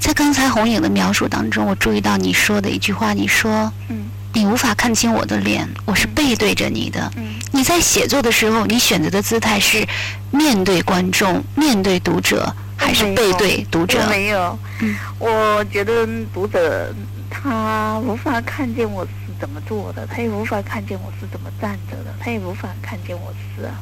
[0.00, 7.10] 在刚才红影的描述当中，我注意到你说的一句话，你说嗯你无法看清我的脸，我是背对着你的。
[7.16, 9.86] 嗯你在写作的时候，你选择的姿态是
[10.30, 14.08] 面对观众、面对读者，还是背对读者我？
[14.08, 16.94] 没有，嗯我觉得读者
[17.28, 23.78] 他无法看见我是怎么做的，他也无法看见我是怎么站着的，他也无法看见我是啊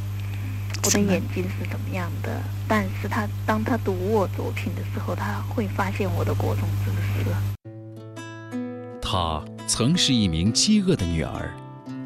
[0.84, 2.40] 我的眼睛是怎么样的。
[2.68, 7.26] 但是他当他读我作品的时候，他会发现我的各种知识。
[9.00, 11.50] 她曾是一名饥饿的女儿，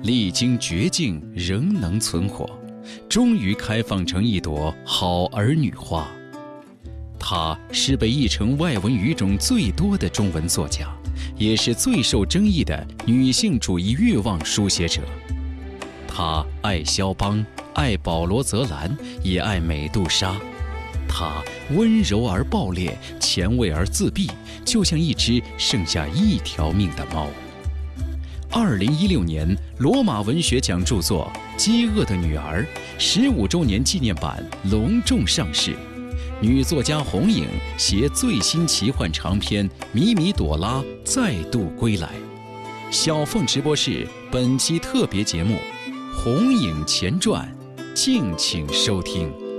[0.02, 2.48] 历经绝境仍能存活，
[3.08, 6.06] 终于开放成一朵好儿女花。
[7.18, 10.86] 她是被译成外文语种最多的中文作家，
[11.36, 15.02] 也是最受争议的女性主义欲望书写者。
[16.06, 20.36] 她爱肖邦，爱保罗·泽兰，也爱美杜莎。
[21.08, 24.30] 她温柔而暴烈，前卫而自闭，
[24.64, 27.28] 就像一只剩下一条命的猫。
[28.52, 32.62] 二零一六年，罗马文学奖著作《饥饿的女儿》
[32.98, 35.76] 十五周年纪念版隆重上市，
[36.42, 42.14] 女作家红影携最新奇幻长篇《米米朵拉》再度归来。
[42.90, 45.56] 小凤直播室本期特别节目
[46.16, 47.46] 《红影前传》，
[47.94, 49.49] 敬请收听。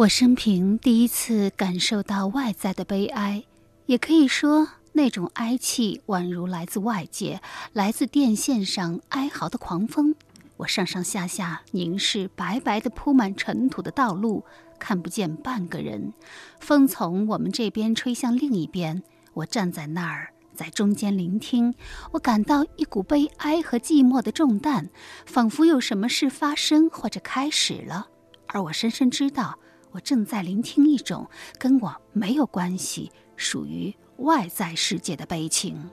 [0.00, 3.44] 我生平第一次感受到外在的悲哀，
[3.84, 7.42] 也可以说那种哀戚宛如来自外界，
[7.74, 10.14] 来自电线上哀嚎的狂风。
[10.56, 14.42] 我上上下下凝视白白的铺满尘土的道路，
[14.78, 16.14] 看不见半个人。
[16.60, 19.02] 风从我们这边吹向另一边，
[19.34, 21.74] 我站在那儿，在中间聆听。
[22.12, 24.88] 我感到一股悲哀和寂寞的重担，
[25.26, 28.08] 仿佛有什么事发生或者开始了。
[28.46, 29.58] 而我深深知道，
[29.92, 35.90] 我正在聆听一种跟我没有关系、属于外在世界的悲情。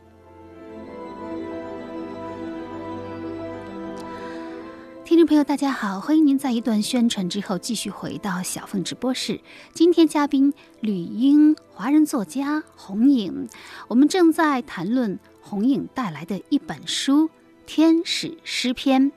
[5.04, 9.40] 听众朋友，大家好，欢迎您在一段宣传之后继续回到小凤直播室。
[9.74, 13.48] 今天嘉宾吕英，华人作家红影，
[13.88, 17.30] 我们正在谈论红影带来的一本书
[17.66, 19.04] 《天使诗篇》。《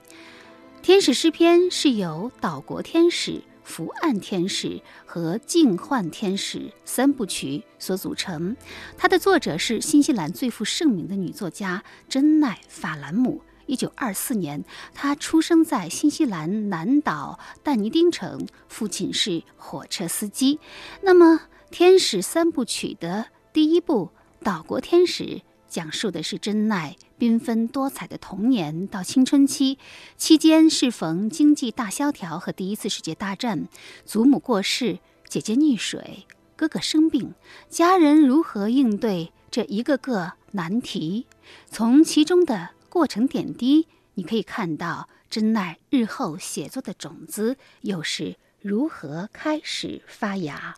[0.80, 8.56] 天使诗篇》是由岛国天使、伏案天使和净幻天使三部曲所组成。
[8.98, 13.40] 它的作者是新西兰最负盛名的女作家珍奈·法兰姆。
[13.66, 20.58] 一九二四年，她出生在新西兰南岛但尼丁城，父亲是火车司机。
[21.02, 21.34] 那么，
[21.70, 24.10] 《天使三部曲》的第一部
[24.44, 25.24] 《岛国天使》
[25.70, 29.78] 讲述的是真奈缤纷多彩的童年到青春期，
[30.18, 33.68] 期间适逢经济大萧条和第一次世界大战，
[34.04, 37.32] 祖母过世，姐姐溺水，哥哥生病，
[37.70, 41.26] 家人如何应对这一个个难题？
[41.70, 42.70] 从其中的。
[42.90, 50.74] 过程点滴，你可以看到真奈日后写作的种子又是如何开始发芽。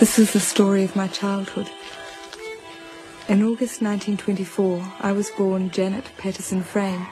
[0.00, 1.68] This is the story of my childhood.
[3.27, 7.05] In August 1924, I was born Janet Patterson Frame.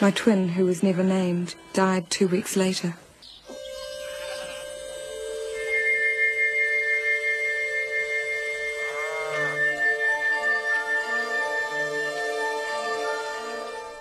[0.00, 2.94] My twin, who was never named, died two weeks later.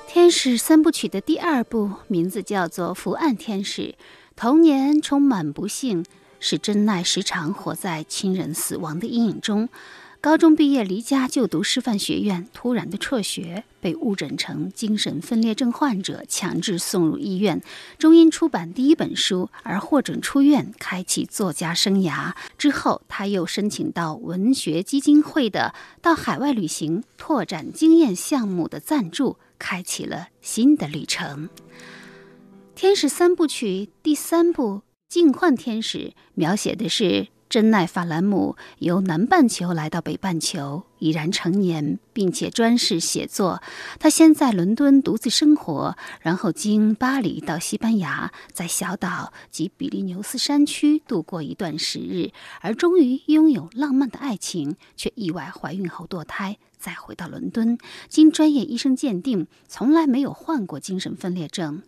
[0.07, 3.81] 天使三部曲的第二部名字叫做《伏案天使》。
[4.35, 6.03] 童年充满不幸，
[6.39, 9.69] 使真奈时常活在亲人死亡的阴影中。
[10.20, 17.62] 高中毕业离家就读师范学院，突然的辍学，被误诊成精神分裂症患者，强制送入医院。
[17.98, 22.34] 终因出版第一本书而获准出院，开启作家生涯。
[22.58, 29.38] 之后，他又申请到文学基金会的到海外旅行拓展经验项目的赞助。
[29.60, 31.48] 开启了新的旅程。
[32.76, 34.74] 《天使三部曲》第三部
[35.08, 35.98] 《净幻天使》
[36.34, 43.62] 描写的是珍奈法兰姆由南半球来到北半球，已然成年，并且专事写作。
[43.98, 56.58] 他先在伦敦独自生活，然后经巴黎到西班牙，在小岛及比利牛斯山区度过一段时日，而终于拥有浪漫的爱情，却意外怀孕后堕胎。
[56.78, 57.76] 再回到伦敦，
[58.08, 61.82] 经专业医生鉴定，从来没有患过精神分裂症。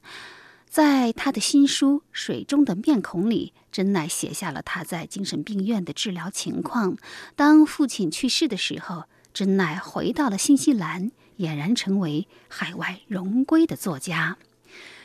[0.71, 6.97] 在他的新书《水中的面孔》里，真奈写下了他在精神病院的治疗情况。
[7.35, 9.03] 当父亲去世的时候，
[9.35, 14.39] 真奈回到了新西兰，俨然成为海外荣归的作家。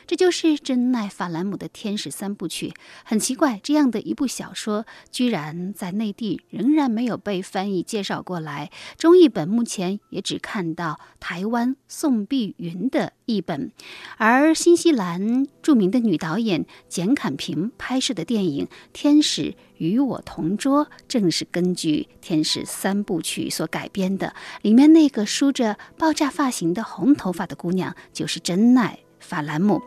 [0.06, 2.68] 这就是真奈·法兰姆的《天使三部曲》。
[3.04, 8.70] 很奇怪，这样的一部小说，居然在内地仍然没有被翻译介绍过来。
[8.96, 13.72] 中译本目前也只看到台湾宋碧云的译本，
[14.16, 24.34] 而新西兰著名的女导演简坎平拍摄的电影《天使与我同桌》，正是根据《天使三部曲》所改编的。
[24.62, 29.00] 里面那个梳着爆炸发型的红头发的姑娘，就是真奈。
[29.26, 29.82] 法兰姆，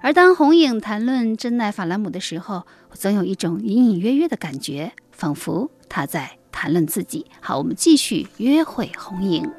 [0.00, 7.26] 而当红影谈论真奈法兰姆的时候，我总有一种隐隐约约的感觉，仿佛他在谈论自己。
[7.40, 9.50] 好，我们继续约会红影。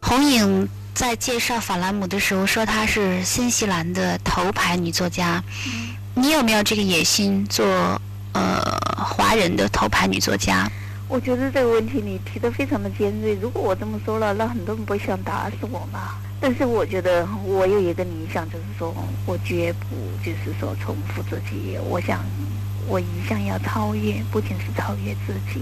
[0.00, 5.42] 红影在介绍法兰姆的时候说，她是新西兰的头牌女作家。
[6.14, 7.66] 你有没有这个野心做
[8.32, 8.60] 呃
[8.96, 10.66] 华人的头牌女作家？
[11.08, 13.34] 我觉得这个问题你提的非常的尖锐。
[13.34, 16.16] 如果我这么说了，那很多人不想打死我吗？
[16.40, 18.94] 但是我觉得我有一个理想，就是说
[19.26, 19.86] 我绝不
[20.24, 21.76] 就是说重复自己。
[21.90, 22.24] 我想
[22.86, 25.60] 我一向要超越，不仅是超越自己，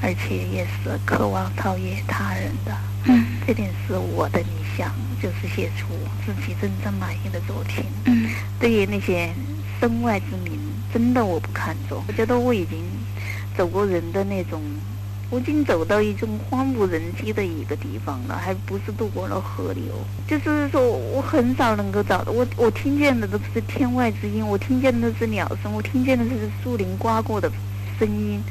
[0.00, 2.74] 而且也是渴望超越他人的。
[3.04, 4.46] 嗯，这点是我的理
[4.76, 4.90] 想，
[5.22, 5.86] 就是写出
[6.24, 7.84] 自己真正满意的作品。
[8.06, 9.30] 嗯，对于那些
[9.78, 10.58] 身外之名，
[10.92, 12.02] 真的我不看重。
[12.08, 12.82] 我觉得我已经
[13.54, 14.62] 走过人的那种。
[15.30, 19.84] 我已经走到一种荒无人迹的一个地方了，还不是渡过了河流。
[20.26, 27.52] 就是说，我很少能够找到我，我听见的都是天外之音，我听见的是鸟声，我听见的是树林刮过的
[27.98, 28.42] 声音，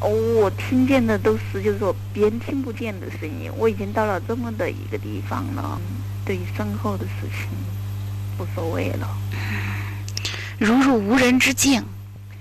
[0.00, 0.08] 哦，
[0.40, 3.48] 我听见的都是就是说别人听不见的声音。
[3.56, 5.80] 我已经到了这么的一个地方了，
[6.24, 7.48] 对于身后的事情
[8.40, 9.08] 无所谓了，
[10.58, 11.84] 如入无人之境。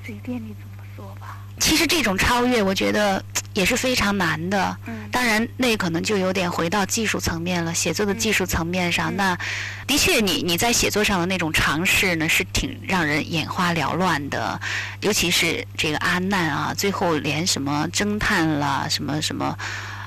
[0.03, 1.37] 随便你怎么说吧。
[1.59, 3.23] 其实这种超越，我觉得
[3.55, 4.77] 也是非常难的。
[4.85, 9.11] 嗯当然，那可能就有点回到技术层面了，写作的技术层面上。
[9.13, 9.37] 嗯那
[9.87, 14.59] 的确你，你在写作上的那种尝试呢，是挺让人眼花缭乱的。
[14.99, 19.57] 尤其是这个阿难啊，最后连什么侦探啦，什么什么，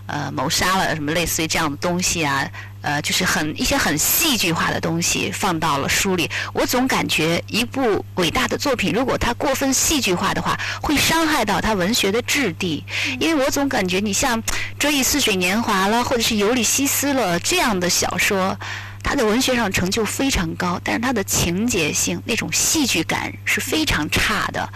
[0.09, 2.51] 呃，谋杀了，什么类似于这样的东西啊，
[2.81, 6.31] 呃，就是很一些很戏剧化的东西放到了书里。
[6.55, 12.83] 我总感觉一部伟大的作品，如果它过分戏剧化的话，会伤害到它文学的质地。
[13.21, 14.43] 因为我总感觉你像
[14.79, 18.59] 《追忆似水年华》了，或者是《尤里西斯》了这样的小说，
[19.03, 24.67] 它的文学上成就非常高，但是它的情节性那种戏剧感是非常差的。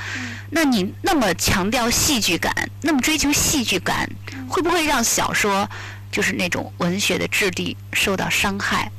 [0.50, 4.06] 那你那么强调戏剧感，那么追求戏剧感，
[4.52, 5.66] 会不会让小说
[6.10, 8.92] 就是那种文学的质地受到伤害？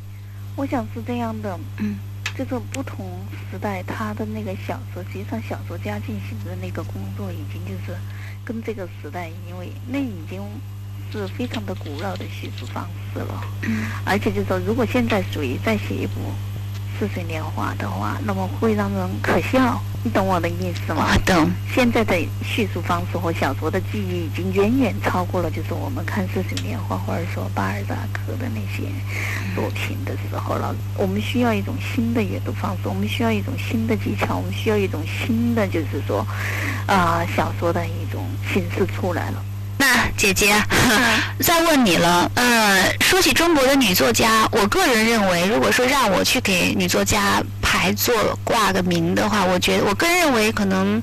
[0.55, 1.99] 我想是这样的，嗯，
[2.35, 7.95] 就是不同时代他的那个小说，实际上小说家进行的那个工作已经就是
[8.43, 10.41] 跟这个时代，因为那已经
[11.11, 16.13] 是非常的古老的叙述方式了，嗯，而且就是说，如果现在属于再写一部
[17.03, 21.05] 《似水年华》的话，那么会让人可笑，你懂我的意思吗？
[21.11, 28.87] 我懂，现在的叙述方式和小说的记忆已经远远超过了，就是我们看《似水年华》或者说巴尔扎克的那些
[29.53, 30.73] 作品的时候了。
[30.97, 36.25] 我们需要一种新的阅读方式，我们需要一种新的技巧，我们需要一种新的，就是说，
[36.87, 39.43] 啊、小说的一种形式出来了。
[39.83, 40.55] 那姐姐，
[41.43, 48.13] 再问你了，呃，说起中国的女作家，我个人认为，如果说让我去给女作家排座
[48.45, 51.01] 挂个名的话，我觉得我个人认为可能。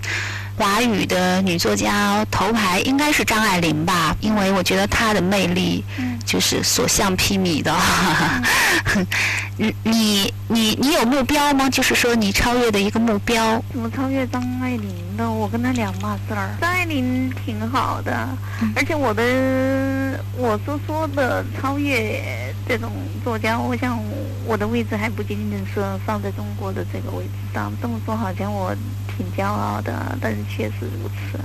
[0.56, 5.82] 华语的女作家头牌应该是张爱玲吧，因为我觉得她的魅力
[6.24, 7.74] 就是所向披靡的。
[9.56, 11.68] 你你你你有目标吗？
[11.68, 13.62] 就是说你超越的一个目标？
[13.70, 15.30] 怎么超越张爱玲的？
[15.30, 16.56] 我跟她两码事儿。
[16.60, 18.28] 张爱玲挺好的，
[18.74, 19.22] 而且我的
[20.36, 22.22] 我所说的超越
[22.66, 22.90] 这种
[23.22, 24.02] 作家，我想
[24.46, 27.70] 我的位置还不仅仅是放在中国的这个位置上。
[27.82, 28.74] 这么说好像我
[29.20, 31.38] 挺骄傲的，但是确实如此。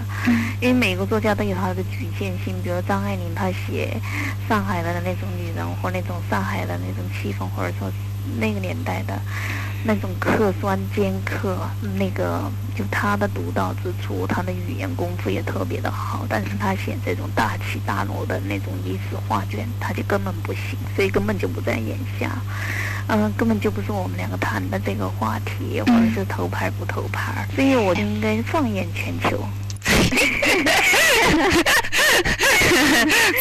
[0.62, 4.00] 因为每个作家都有他的局限性，比如张爱玲，她写
[4.48, 7.92] 上海的那种女人，或那种上海的那种气氛，或者说
[8.40, 9.20] 那个年代的
[9.88, 11.56] 那种客酸尖刻，
[11.98, 12.42] 那个
[12.76, 16.26] 就他的独到之处，他的语言功夫也特别的好。
[16.28, 22.32] 但是他写这种大起大落的那种历史画卷，他就根本不行，所以根本就不在眼下。
[23.08, 29.40] 嗯，根本就不是我们两个谈的这个话题，或者是头牌不头牌，所以我就应该放眼全球。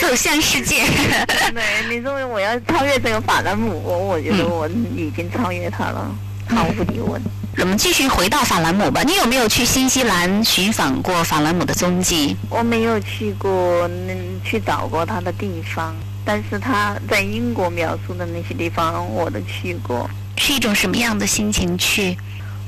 [0.01, 0.85] 走向世界。
[1.55, 6.15] 对，你说我要超越这个法兰姆，我我觉得我已经超越他了，
[6.55, 7.21] 毫无疑问。
[7.59, 9.03] 我们继续回到法兰姆吧。
[9.05, 12.37] 你有没有去新西兰寻访过法兰姆的踪迹？
[12.51, 15.95] 我没有去过，嗯，去找过他的地方，
[16.25, 20.11] 但是他在英国描述的那些地方我都去过。
[20.37, 22.17] 是一种什么样的心情去？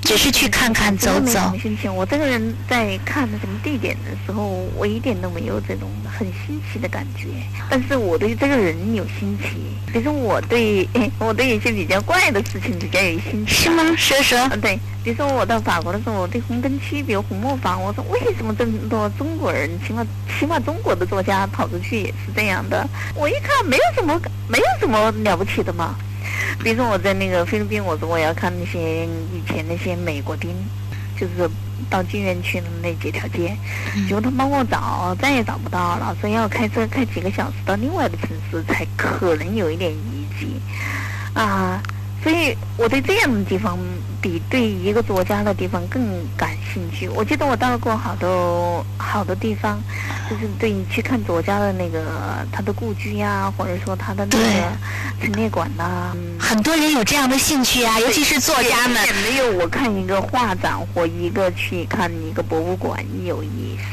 [0.07, 1.41] 只是去看看走走。
[1.61, 1.93] 心情。
[1.93, 4.47] 我这个人在看什么地点的时候，
[4.77, 7.27] 我一点都没有这种很新奇的感觉。
[7.69, 9.57] 但是我对这个人有新奇，
[9.93, 10.89] 比如说我对
[11.19, 13.53] 我对一些比较怪的事情比较有新奇。
[13.53, 13.83] 是吗？
[13.97, 14.39] 说说。
[14.53, 20.07] 嗯，对，比如说我到法国的时候，我对红灯区，比如红磨坊，我说为什么这么多中国人，起码
[20.39, 22.89] 起码中国的作家跑出去也是这样的？
[23.17, 25.97] 我一看没有什么没有什么了不起的嘛。
[26.63, 30.55] 比如说我在那个菲律宾，我说我要看那些以前那些美国兵，
[31.19, 31.49] 就是
[31.89, 33.57] 到剧院去的那几条街，
[34.09, 40.61] 结果他帮我找，再也找不到了，所以要开车开几个小时到另外的城市才可能有一点遗迹，
[41.35, 41.83] 啊。
[42.27, 43.79] 所以我对这样的地方
[44.21, 46.03] 比对一个作家的地方更
[46.37, 47.09] 感兴趣。
[47.09, 49.79] 我记得我到过好多好多地方，
[50.29, 54.73] 就是对你去看作家的那个他的故居呀、或者说他的那个
[55.23, 59.13] 陈列馆呐、嗯很多人有这样的兴趣啊，尤其是作家们也。
[59.13, 63.85] 没有我看一个画展或一个去看一个博物馆有意思。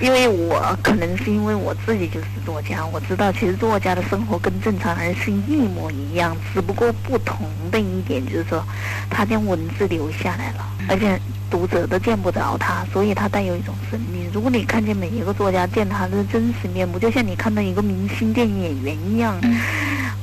[0.00, 8.64] 因为我可能是因为我自己就是作家，我知道其实作家的生活跟正常人是一模一样，只不过不同的一点就是说，
[9.10, 11.18] 他将文字留下来了，而且
[11.50, 14.28] 读者都见不着他，所以他带有一种神秘。
[14.32, 19.40] 如果你看见每一个作家见他的真实面目，就像你看到一个明星电影演员一样，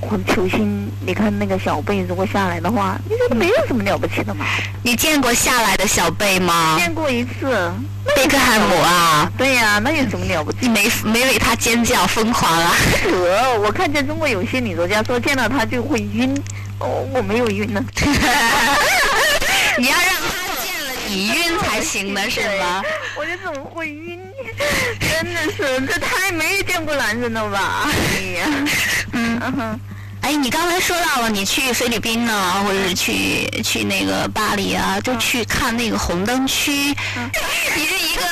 [0.01, 4.45] 或者球星，你看那个小贝如果下来的话，你觉得没有什么了不起的嘛？
[4.83, 6.75] 你见过下来的小贝吗？
[6.77, 10.57] 见过一次，那贝克汉姆啊，对呀、那有什么了不起？
[10.61, 12.75] 你没没为他尖叫疯狂啊？
[13.03, 16.35] 可我看见中国有些女作家说见到他就会晕，
[16.79, 17.83] 哦，我没有晕呢。
[19.77, 22.83] 你要让他见了你晕才行呢，是吗？
[23.15, 24.19] 我就怎么会晕？
[24.99, 27.87] 真的是，这太没见过男人了吧？
[28.17, 28.47] 哎呀，
[29.13, 29.79] 嗯哼。
[30.21, 36.71] 哎，你刚才说到了你去菲律宾呢，或者是去去那个巴黎啊，就去看那个红灯区。
[37.75, 38.23] 你是一个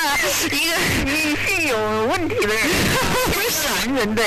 [0.56, 0.76] 一个
[1.06, 1.78] 你是有
[2.08, 2.58] 问题的人，
[3.80, 4.26] 男人对，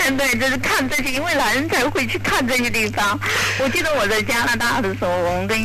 [0.00, 3.18] 嗯对，就是看这些，因为男人才会去看这些地方。
[3.58, 5.58] 我记得我在加拿大的时候，我们跟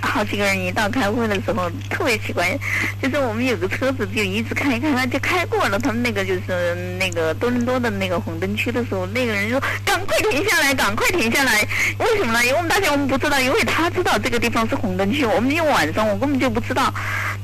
[0.00, 2.56] 好几个人一道开会的时候，特别奇怪，
[3.02, 11.66] 就是我们有个车子就一直开开开，就开过了他们那个就是那个多伦多的那个红灯区的时候，那个人说赶快停下来，赶快停下来。
[11.98, 12.44] 为什么呢？
[12.44, 16.94] 因为我们大家我们不知道，因为他知道这个地方是红灯区，我们因为晚上我根本就不知道。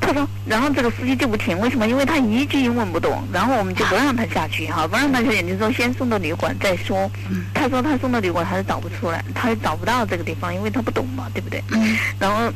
[0.01, 1.89] 他说，然后这个司机就不停，为什么？
[1.89, 7.11] 因为他一句英文不懂，然后我们就不让他下去哈，不让他下去，就说先送到旅馆再说。
[7.55, 11.63] 他说他送到旅馆他是找不出来，他找不到这个地方，因为他不懂嘛，对不对？
[12.19, 12.53] 然后。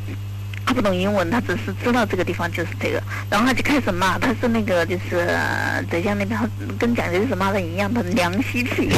[0.65, 6.39] 他不懂英文，他只是知道这个地方就是这个，然后他就开始骂，他是那个就是呃浙江那边
[6.79, 8.89] 跟蒋介石骂 的一样的娘西皮。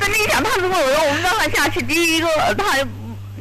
[0.00, 2.26] 真没想他如果我们让他下去，第一个
[2.58, 2.84] 他也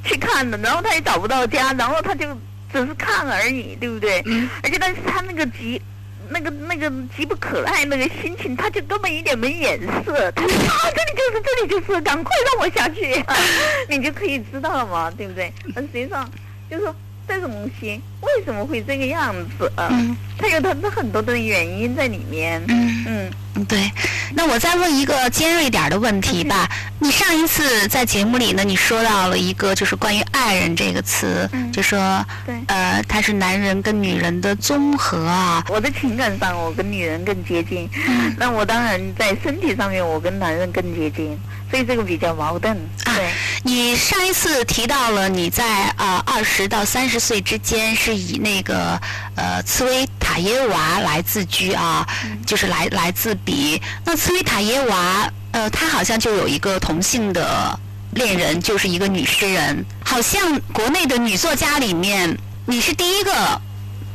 [0.03, 2.27] 去看的，然后他也找不到家，然后他就
[2.71, 4.23] 只是看而已，对不对？
[4.61, 5.81] 而且但是他那个急。
[6.29, 9.87] 那个那个急不可耐那个心情，他就根本一点没掩饰。
[9.87, 13.23] 他说啊，这里就是这里就是，赶快让我下去，
[13.89, 15.51] 你就可以知道了嘛，对不对？
[15.73, 16.29] 但实际上
[16.69, 16.95] 就是说
[17.27, 19.89] 这种东西为什么会这个样子啊？
[20.37, 22.63] 它有它的很多的原因在里面。
[22.67, 23.31] 嗯嗯嗯，
[23.65, 23.91] 对。
[24.33, 26.69] 那我再问一个尖锐点儿的问题吧。
[26.99, 32.25] 你上一次在节目里呢，你说到了一个就是关于“爱人”这个词，嗯就说
[32.67, 35.63] 呃，他是男人跟女人的综合啊。
[35.69, 37.89] 我的情感上我跟女人更接近，
[38.37, 41.39] 那我当然在身体上面我跟男人更接近，
[41.71, 42.75] 所以这个比较矛盾。
[43.05, 43.29] 啊对，
[43.63, 48.99] 你上一次提到了你在啊二十到三十岁之间是以那个
[49.35, 50.05] 呃茨维
[50.39, 52.07] 塔耶娃来自居啊，
[52.45, 53.81] 就是来来自比。
[54.05, 57.77] 那茨维塔耶娃呃，她好像就有一个同性的
[58.13, 59.85] 恋人，就是一个女诗人。
[60.05, 63.61] 好像国内的女作家里面，你是第一个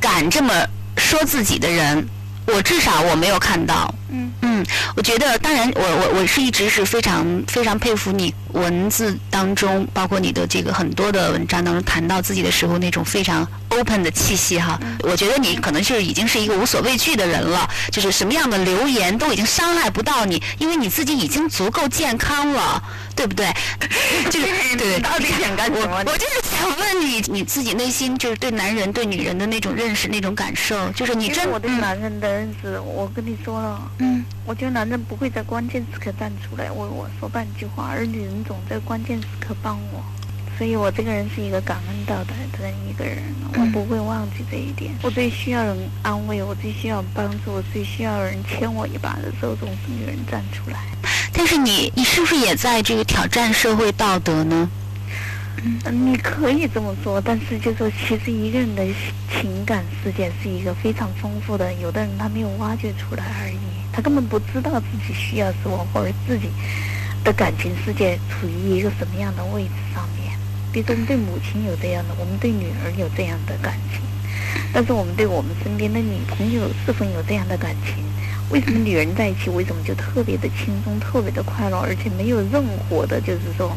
[0.01, 0.51] 敢这么
[0.97, 2.09] 说自己的人。
[2.47, 3.95] 我至少我没有看到。
[4.11, 14.79] 嗯嗯，我觉得，当然我，我我是一直是非常非常佩服你文字当中，包括你的这个很多的文章当中谈到自己的时候那种非常 open 的气息哈。
[15.01, 22.83] 我觉得你可能是已经是一个无所畏惧的人了，就是什么样的留言都已经伤害不到你，因为你自己已经足够健康了，
[23.17, 23.47] 对不对？
[24.31, 24.47] 就是
[24.77, 40.03] 对，到底想干什么我我就是想问你，你自己内心就是对男人、对女人的那种认识、那种感受，就是你真我对嗯男人的认识，我跟你说了，嗯我觉得男人不会在关键时刻站出来为我说半句话，而女人总在关键时刻帮我。
[40.57, 42.33] 所以我这个人是一个感恩道德
[42.63, 43.19] 的一个人，
[43.55, 44.93] 我不会忘记这一点。
[45.03, 50.79] 我最需要人安慰，我最需要帮助，我最需要人牵我一把的时候，总是女人站出来。
[51.33, 54.71] 但是你你是不是也在这个挑战社会道德呢？
[55.65, 58.87] 嗯，你可以这么说，但是就说其实一个人的
[59.33, 63.59] 情感世界是一个非常丰富的，有的人他没有挖掘出来而已，
[63.95, 66.49] 他根本不知道自己需要什么，或者自己
[67.23, 70.37] 的感情世界处于一个什么样的位置上面。
[70.73, 74.01] 比如说，我们对母亲有这样的，我们对女儿有这样的感情，
[74.73, 78.03] 但是我们对我们身边的女朋友是否有这样的感情？
[78.51, 83.75] 为什么女人在一起，为什么就特别的轻松、特别的快乐，而且没有任何的，就是说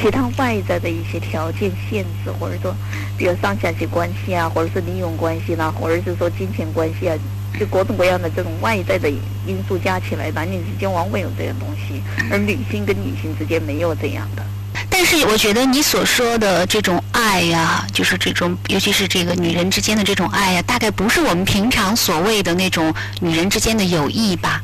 [0.00, 2.74] 其他外在的一些条件限制，或者说，
[3.18, 7.14] 比如上下级关系啊，或者是利用关系啦、或者是说金钱关系啊，
[7.58, 9.10] 就各种各样的这种外在的
[9.46, 14.42] 因素加起来，男女之间往往有这样东西，而女性跟女性之间没有这样的。
[14.88, 24.62] 但是我觉得你所说的这种爱呀、就是这种，尤其是这个女人之间的这种爱呀、大概不是我们平常所谓的那种女人之间的友谊吧，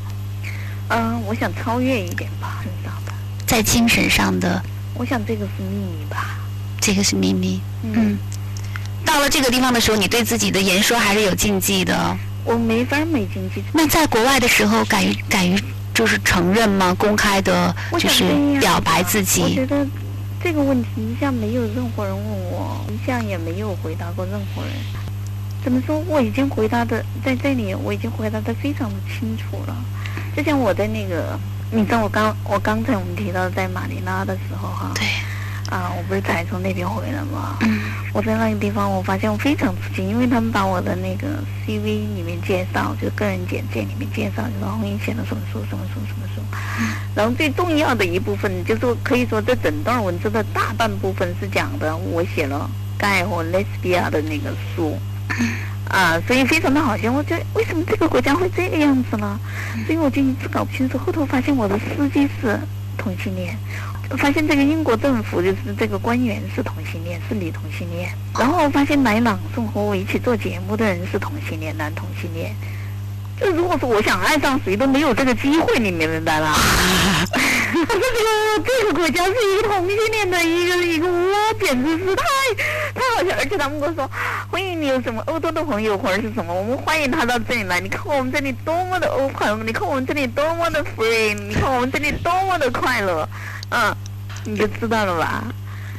[0.89, 3.13] 嗯，我想超越一点吧，很少的。
[3.45, 4.61] 在精神上的
[4.93, 6.37] 我想这个是秘密吧。
[6.81, 7.59] 这个是秘密。
[7.83, 8.17] 嗯，
[9.05, 12.17] 到了这个地方的时候，你对自己的言说还是有禁忌的哦。
[12.43, 13.63] 我没法没经济。
[13.73, 15.57] 那在国外的时候，敢于敢于
[15.93, 16.95] 就是承认吗？
[16.97, 18.23] 公开的就是
[18.59, 19.65] 表白自己我觉。
[19.65, 19.85] 得
[20.41, 24.71] 这个问题一向没有任何人问我，一向也没有回答过任何人。
[25.61, 25.99] 怎么说？
[26.07, 29.75] 我已经回答的在这里，我已经回答的非常的清楚了。
[30.33, 31.37] 就像我在那个，
[31.69, 35.05] 你知道我刚我刚才我们提到在马尼拉的时候哈，对，
[35.69, 37.57] 啊，我不是才从那边回来吗？
[37.61, 37.79] 嗯
[38.11, 41.27] 我在那个地方，我发现我非常吃惊，因为他们把我的那个
[41.63, 41.83] CV
[42.15, 46.41] 里面介绍，就个人简介里面介绍，就说红英写了什么书，什么书，什么书。
[47.13, 52.67] 然后最重要的一部分，就是可以说这整段文字的大半部分是讲的我写了
[52.97, 54.97] 盖或 lesbia 的那个书。
[55.87, 57.11] 啊，所以非常的好笑。
[57.11, 59.39] 我觉得为什么这个国家会这个样子呢？
[59.85, 60.97] 所以我就一直搞不清楚。
[60.97, 62.59] 后头发现我的司机是
[62.97, 63.55] 同性恋，
[64.17, 68.09] 发现这个英国政府就是这个官员是同性恋，是女同性恋。
[68.37, 72.55] 然后发现来朗诵和我一起做节目的人是同性恋，男同性恋。
[73.39, 76.57] 就如果说我想爱上谁都没有这个机会，你明白吧？
[77.71, 82.25] 我说这个这个国家是一个同性恋的一个一个窝，简直是太
[82.93, 83.33] 太好笑。
[83.37, 84.11] 而且他们跟我说，
[84.51, 87.79] 欢迎你有什么欧洲的朋友或者是什么，我们欢迎他到这里来。
[87.79, 93.29] 你看我们这里多么的 open，你看我们这里多么的 free，你看我们这里多么的快乐，
[93.69, 93.95] 嗯，
[94.45, 95.43] 你就知道了吧？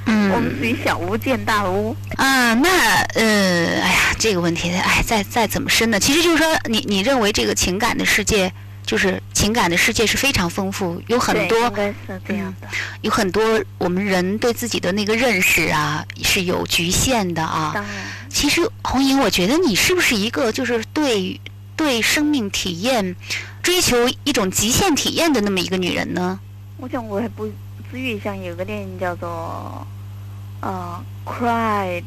[0.06, 1.94] 嗯我们嗯属于小巫见大巫。
[2.16, 2.68] 啊，那
[3.14, 6.00] 呃，哎呀，这个问题，哎，再再怎么深呢？
[6.00, 8.50] 其实就是说，你你认为这个情感的世界，
[8.84, 12.68] 就是情感的世界是非常丰富，有很多应该是这样的。
[13.02, 17.72] 有很多我们人对自己的那个认识啊是有局限的啊。
[17.74, 17.92] 当然，
[18.30, 21.38] 其实红莹，我觉得你是不是一个就是对
[21.76, 23.14] 对生命体验
[23.62, 26.40] 追求一种极限体验的那么一个女人呢？
[26.80, 27.46] 我想我还不
[27.90, 29.86] 至于像有个电影叫做
[30.60, 32.02] 呃《Cried》，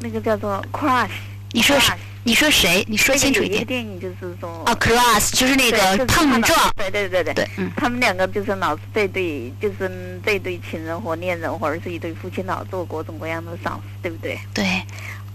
[0.00, 1.06] 那个叫做《Crush》。
[1.52, 2.84] 你说 Crush 你说谁？
[2.88, 3.66] 你说清楚一那个有一个点。
[3.66, 14.38] 电影就是说啊，cross 就是那个碰撞，对对对对对，嗯，他们两个就是老是这对，就是这对情人或恋人，或者是一对夫妻，老做各种各样的丧事，对不对？
[14.52, 14.82] 对。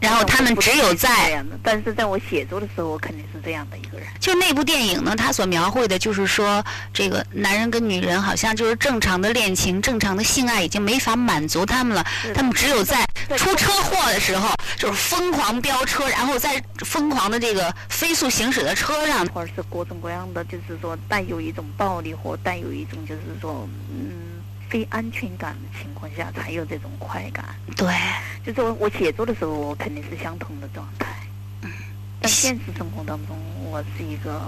[0.03, 4.05] 然后他们只有在，但是在我写作的时候，我肯定是这样的一个人。
[4.19, 24.32] 就那部电影呢，它所描绘的就是说，这个男人跟女人好像就是正常的恋情、正常的性爱已经没法满足他们了，他们只有在在出车祸的时候，就是疯狂飙车，然后在疯狂的这个飞速行驶的车上，或者是各种各样的，就是说带有一种暴力或带有一种就是说嗯
[24.73, 27.45] 非安全感的情况下，才有这种快感。
[27.77, 27.93] 对，
[28.43, 31.05] 就是我我写作的时候，我肯定是相同的状态。
[31.61, 31.69] 嗯
[32.19, 33.37] 但现实生活当中，
[33.69, 34.41] 我是一个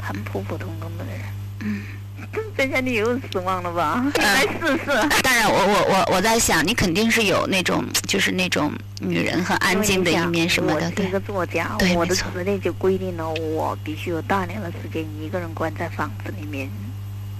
[0.00, 1.14] 很普普通通的人。
[1.60, 1.82] 嗯。
[2.56, 4.02] 这下你又失望了吧？
[4.16, 4.86] 你来试试。
[5.22, 16.70] 当然我，我我我在想，你肯定是有那种就是那种女人很安静的一面什么的，对我是一个作家，我的职业就规定了我必须有大量的时间一个人关在房子里面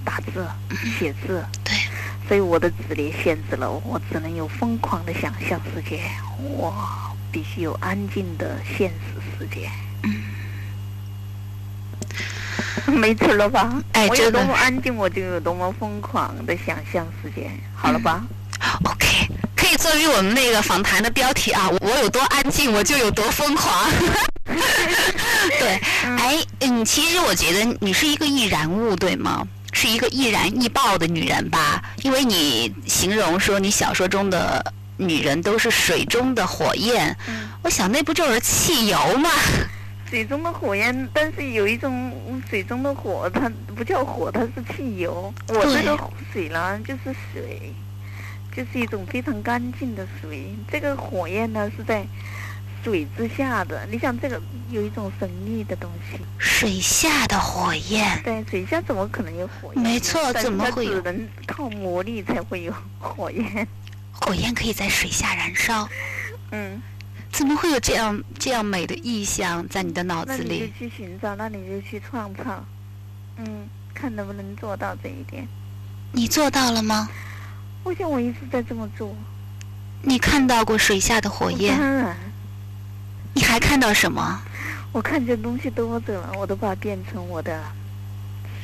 [0.05, 0.45] 打字、
[0.99, 1.43] 写字。
[1.63, 1.73] 对。
[2.27, 6.01] 所以我的职业限制了我，我只能有疯狂的想象世界，
[6.57, 6.73] 我
[7.31, 9.69] 必须有安静的现实世界。
[12.87, 13.73] 没错了吧？
[14.09, 17.49] 我有多么安静，我就有多么疯狂的想象世界。
[17.75, 18.23] 好了吧
[18.83, 23.89] ？OK，可以作为我们那个访谈的标题啊，我有多安静，我就有多疯狂。
[25.59, 29.47] 对，哎，嗯，其实我觉得你是一个易燃物，对吗？
[29.79, 31.83] 是一个易燃易爆的女人吧？
[32.01, 39.29] 因为你形容说你小说中的女人都是水中的火焰，嗯我想那不就是汽油吗？
[40.09, 42.11] 水中的火焰，但是有一种
[42.49, 45.31] 水中的火，它不叫火，它是汽油。
[45.49, 45.95] 我这个
[46.33, 47.71] 水呢，就是水，
[48.55, 50.55] 就是一种非常干净的水。
[50.71, 52.03] 这个火焰呢，是在
[52.87, 53.85] 水之下的。
[53.91, 59.83] 你想，这个有一种神秘的东西，水下的火焰，对水下怎么可能有火焰？
[59.83, 63.67] 没错怎么会有只能靠魔力才会有火焰。
[64.13, 65.87] 火焰可以在水下燃烧，
[66.51, 66.81] 嗯，
[67.29, 70.71] 怎么会有这样这样美的意象在你的脑子那你？
[70.79, 72.65] 去寻找，那你就去创造。
[73.37, 75.45] 嗯，看能不能做到这一点。
[76.13, 77.09] 你做到了吗？
[77.83, 79.13] 我想我一直在这么做。
[80.01, 81.77] 你看到过水下的火焰？
[81.77, 82.17] 当然，
[83.37, 84.41] 你还看到什么？
[84.91, 87.61] 我看见东西多着了，我都把它变成我的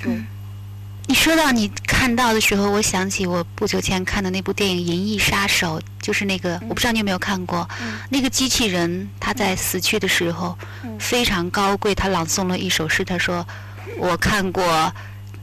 [0.01, 0.09] 书。
[0.09, 0.25] 嗯
[1.05, 7.69] 你说到你看到的时候，我想起我不久前看的那部电影《银翼杀手》，就是那个，我不知道你有没有看过。
[7.83, 13.45] 嗯那个机器人他在死去的时候嗯非常高贵，他朗诵了一首诗，他说：
[13.99, 14.91] “我看过，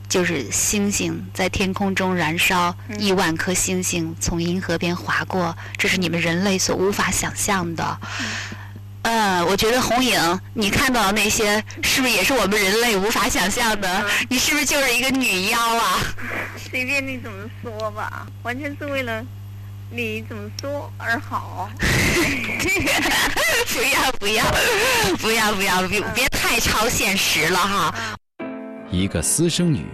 [0.08, 7.98] 就是星星在天空中燃烧，嗯亿万颗星星从银河边划过，这是你们人类所无法想象的。”
[9.02, 14.04] 呃，我觉得红影，你看到的那些是不是也是我们人类无法想象的？
[14.28, 16.00] 你是不是就是一个女妖啊？
[16.70, 19.24] 随便你怎么说吧，完全是为了
[19.90, 21.70] 你怎么说而好。
[23.72, 24.44] 不要不要
[25.16, 27.94] 不要不要，别别太超现实了哈！
[28.90, 29.86] 一个私生女，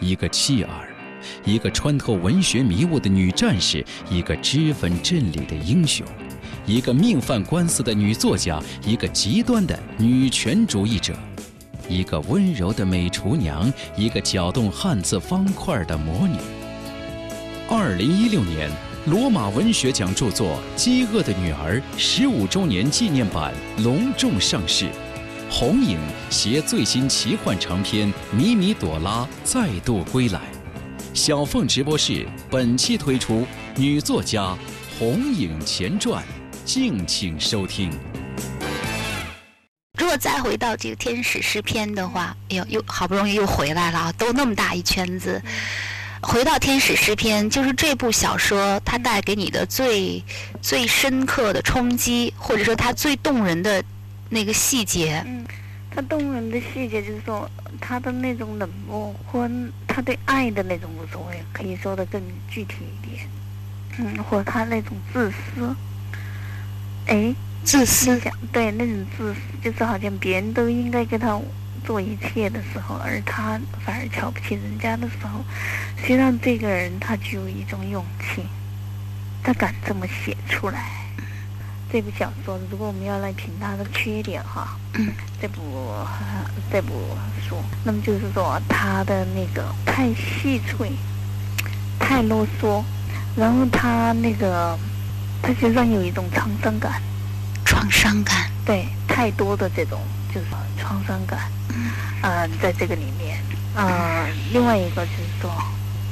[0.00, 0.88] 一个弃儿，
[1.44, 6.06] 一个穿透文学迷雾的女战士，一个脂粉镇里的英雄，
[6.66, 11.14] 一个命犯官司的女作家，一个极端的女权主义者，
[11.88, 16.36] 一个温柔的美厨娘，一个搅动汉字方块的魔女。
[17.68, 18.70] 二零一六年，
[19.06, 24.88] 罗马文学奖著作《饥饿的女儿》十五周年纪念版隆重上市。
[25.48, 25.98] 红影
[26.30, 30.40] 携最新奇幻长篇《米米朵拉》再度归来，
[31.12, 33.44] 小凤直播室本期推出
[33.76, 34.56] 女作家
[34.96, 36.22] 红影前传，
[36.72, 37.90] 敬请收听。
[39.98, 44.12] 如果再回到这个天使诗篇的话，哎呦，又好不容易又回来了啊！
[44.12, 45.42] 都那么大一圈子，
[46.22, 50.22] 回到天使诗篇，就是这部小说它带给你的最
[50.62, 53.82] 最深刻的冲击，或者说它最动人的。
[54.32, 55.44] 那个细节，嗯，
[55.90, 57.50] 他动人的细节就是说，
[57.80, 59.50] 他的那种冷漠或
[59.88, 63.28] 他对爱的那种无所谓，可以说的更具体一点，
[63.98, 65.74] 嗯，或他那种自私，
[67.10, 67.34] 哎，
[67.64, 68.20] 自私，
[68.52, 71.36] 对，那种自私，就是好像别人都应该给他
[71.84, 75.44] 做一切的时候，而他反而瞧不起人家的时候，
[76.00, 78.46] 实际上这个人他具有一种勇气，
[79.42, 80.88] 他敢这么写出来。
[81.92, 84.78] 这部小说，如果我们要来评他的缺点哈，
[85.42, 85.60] 这部
[86.70, 86.92] 这部
[87.42, 90.92] 书，那么就是说他的那个太细碎，
[91.98, 92.84] 太啰嗦，
[93.36, 94.78] 然后他那个
[95.42, 97.00] 它身上有一种创伤感，
[97.64, 100.00] 创伤感，对，太多的这种
[100.34, 100.46] 就是
[100.78, 101.50] 创伤感，
[102.22, 103.38] 嗯，在这个里面，
[103.74, 105.50] 呃，另外一个就是说，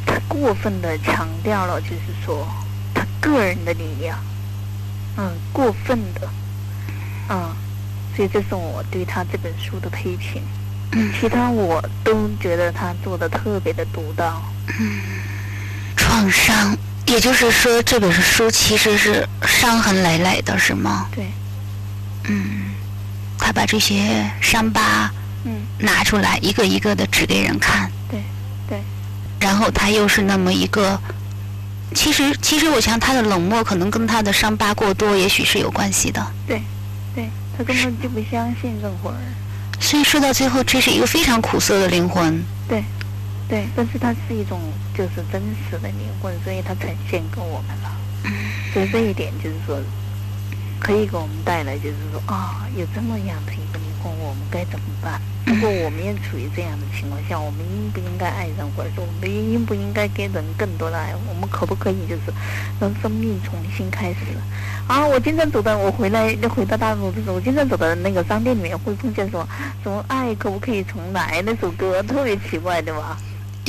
[0.06, 2.46] 他过分的强调了，就是说
[2.94, 4.18] 他个人的力量。
[5.20, 6.30] 嗯，过分的，
[7.28, 7.50] 嗯，
[8.14, 10.40] 所以这是我对他这本书的批评。
[10.92, 14.40] 嗯，其他我都觉得他做的特别的独到。
[14.78, 15.00] 嗯，
[15.96, 16.72] 创伤，
[17.08, 21.08] 也就是说这本书其实是伤痕累累的，是吗？
[21.14, 21.26] 对。
[22.28, 22.74] 嗯，
[23.38, 25.10] 他把这些伤疤，
[25.44, 27.90] 嗯，拿出来一个一个的指给人看。
[28.10, 28.22] 对，
[28.68, 28.82] 对。
[29.40, 31.00] 然后他又是那么一个。
[31.94, 36.24] 其实，其实我想他的冷漠可能跟他的伤疤过多，也许是有关系的。
[36.46, 36.62] 对，
[37.14, 39.20] 对他根本就不相信任何人。
[39.80, 42.44] 所以说到最后，这是一个非常苦涩的灵魂。
[42.68, 42.84] 对，
[43.48, 44.60] 对，但是它是一种
[44.94, 47.90] 就是真实的灵魂，所以它呈现给我们了。
[48.74, 49.80] 所以这一点就是说，
[50.78, 55.18] 可以给我们带来就是说啊，有这么样的一个灵魂，我们该怎么办？
[55.46, 61.14] 如果我们也处于这样的情况下，我们应不应该爱人，或者说我们应不应该给人更多的爱？
[61.26, 62.32] 我们可不可以就是
[62.78, 64.18] 让生命重新开始？
[64.86, 69.48] 啊，我经常走到我回来回到大陆的时候，我经常走到那个商店里面会碰见什么
[69.82, 73.16] 什么爱可不可以重来那首歌，特别奇怪，对吧？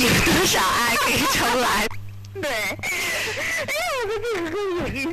[0.08, 1.86] 有多少爱可以重来？
[2.32, 2.72] 对，哎
[3.68, 5.04] 呀，我觉得这首歌有意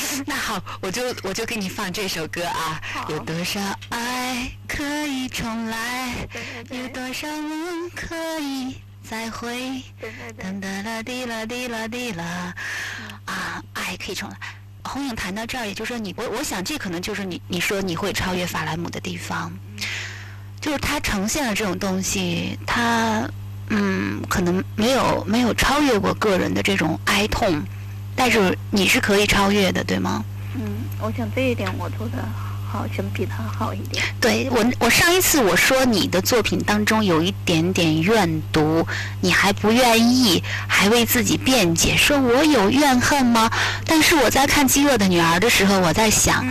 [0.00, 0.24] 思。
[0.24, 2.80] 那好，我就我就给你放这首歌啊。
[3.10, 6.26] 有多少爱可以重来？
[6.70, 9.82] 有多少梦可以再会？
[10.38, 12.54] 噔哒啦滴啦滴啦滴啦。
[13.26, 14.36] 啊，爱可以重来。
[14.84, 19.52] 红影谈到这儿，也就是说你我我想这可能就是你你说你会超越法兰姆的地方，
[20.64, 23.28] 就是他呈现的这种东西，他。
[23.68, 27.62] 嗯，可能没有没有超越过个人的这种哀痛，
[28.14, 30.22] 但是你是可以超越的，对吗？
[30.54, 30.62] 嗯，
[31.00, 32.18] 我想这一点我做的
[32.70, 34.04] 好像比他好一点。
[34.20, 38.86] 对我，我上一次我说你的作品当中有一点点怨毒，
[39.22, 43.50] 你还不愿意，还为自己辩解，说我有怨恨吗？
[43.86, 46.46] 但是我在看《饥饿的女儿》的时候，我在想，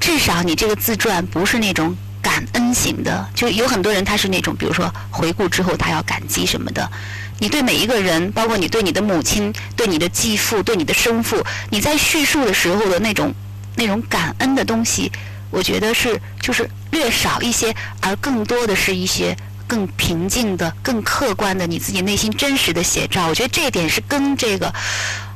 [0.00, 1.94] 至少你这个自传不是那种。
[2.24, 6.90] 感恩型的，就有很多人他是那种，比如说回顾之后他要感激什么的。
[7.38, 13.34] 你对每一个人，包括你对你的母亲、对你的继父、对你的生父，你在叙述的时候的那种
[13.76, 15.12] 那种感恩的东西，
[15.50, 23.26] 我觉得是就是略少一些，而更多的是一些更平静的、更客观的你自己内心真实的写照。
[23.26, 24.72] 我觉得这一点是跟这个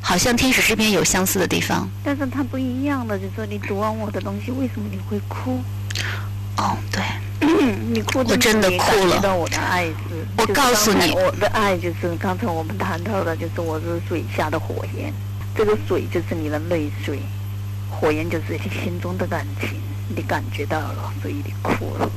[0.01, 1.87] 好像天使诗篇有相似的地方。
[2.03, 5.61] 但是它不一样的，就是说你读完我的东西，为什么你会哭？
[6.59, 7.03] 哦，对，
[7.93, 9.21] 你哭的，我真的哭了。
[9.21, 9.95] 到我的爱是，
[10.37, 15.13] 我告诉你，我的爱就是刚才我们谈到的，就是我是水下的火焰，
[15.55, 17.21] 这个水就是你的泪水，
[17.89, 19.81] 火焰就是心中的感情，
[20.17, 22.11] 你感觉到了，所以你哭了。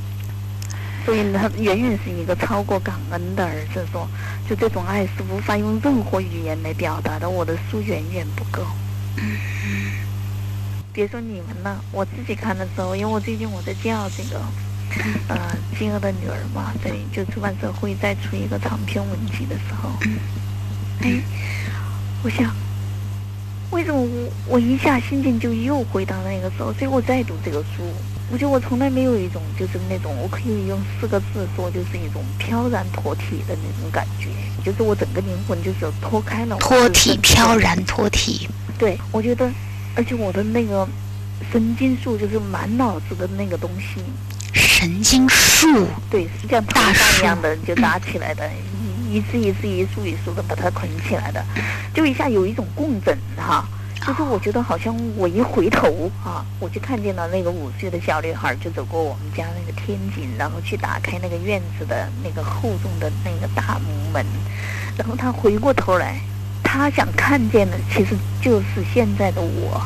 [1.04, 4.08] 所以呢远远是一个超过感恩的，儿子说，
[4.48, 7.30] 就这种爱是无法用任何语言来表达的。
[7.30, 8.66] 我的书远远不够。
[10.92, 14.40] 别说你们了，我自己看的时候，因为我最近我在教这个
[15.28, 19.88] 呃，饥饿的女儿嘛，在就出版社会再出一个长篇文集的时候，
[21.00, 21.18] 哎，
[22.22, 22.54] 我想，
[23.70, 26.70] 为什么我我一下心情就又回到那个时候？
[26.74, 27.82] 所以我再读这个书，
[28.30, 34.28] 我觉得我从来没有一种就是那种我可以用四个字说，就是一种飘然脱体的那种感觉，
[34.62, 38.46] 就是我整个灵魂就是脱开了，脱体，飘然脱体。
[38.78, 39.48] 对，我觉得，
[39.96, 40.86] 而且我的那个
[41.50, 44.02] 神经素就是满脑子的那个东西。
[44.54, 48.48] 神经树，对，是像大树一样的就搭起来的，
[49.10, 51.42] 一一次一次一束一束的把它捆起来的，
[51.94, 53.64] 就一下有一种共振哈。
[54.04, 64.26] 就是我觉得好像我一回头啊，我就看见了那个五岁的小女孩就走过我们家那个天井，然后去打开那个院子的那个厚重的那个大木门，
[64.98, 66.20] 然后她回过头来，
[66.74, 69.78] 他想看见的其实就是现在的我。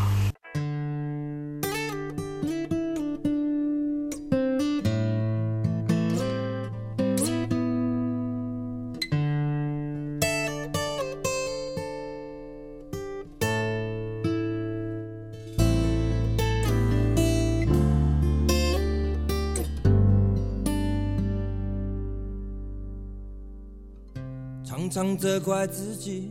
[24.64, 26.30] 常常责怪自己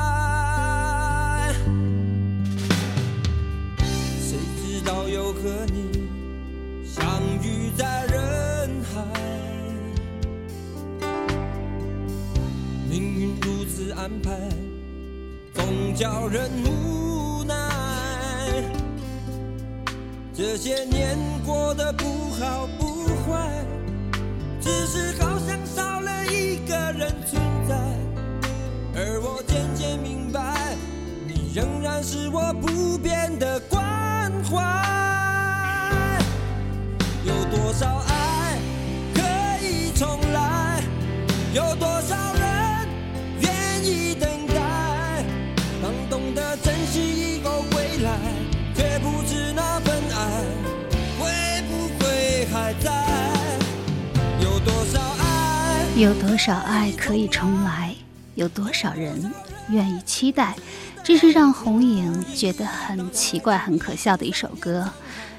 [5.43, 6.07] 和你
[6.85, 7.03] 相
[7.41, 9.01] 遇在人海，
[12.87, 14.37] 命运如此安排，
[15.51, 17.55] 总叫人无奈。
[20.31, 22.05] 这些年过得不
[22.39, 23.65] 好不坏，
[24.61, 27.75] 只是好像少了一个人存在，
[28.93, 30.77] 而我渐渐明白，
[31.25, 35.00] 你仍然是我不变的关怀。
[37.71, 38.57] 多少爱
[39.13, 39.21] 可
[39.65, 40.83] 以重来？
[41.53, 42.89] 有多少人
[43.39, 45.23] 愿意等待？
[45.81, 48.19] 当懂得珍惜以后回来，
[48.75, 50.43] 却不知那份爱
[51.17, 52.91] 会不会还在？
[54.41, 55.85] 有多少爱？
[55.95, 57.95] 有多少爱可以重来？
[58.35, 59.31] 有多少人
[59.69, 60.57] 愿意期待？
[61.05, 64.91] 这是让红影觉得很奇怪、很可笑的一首歌。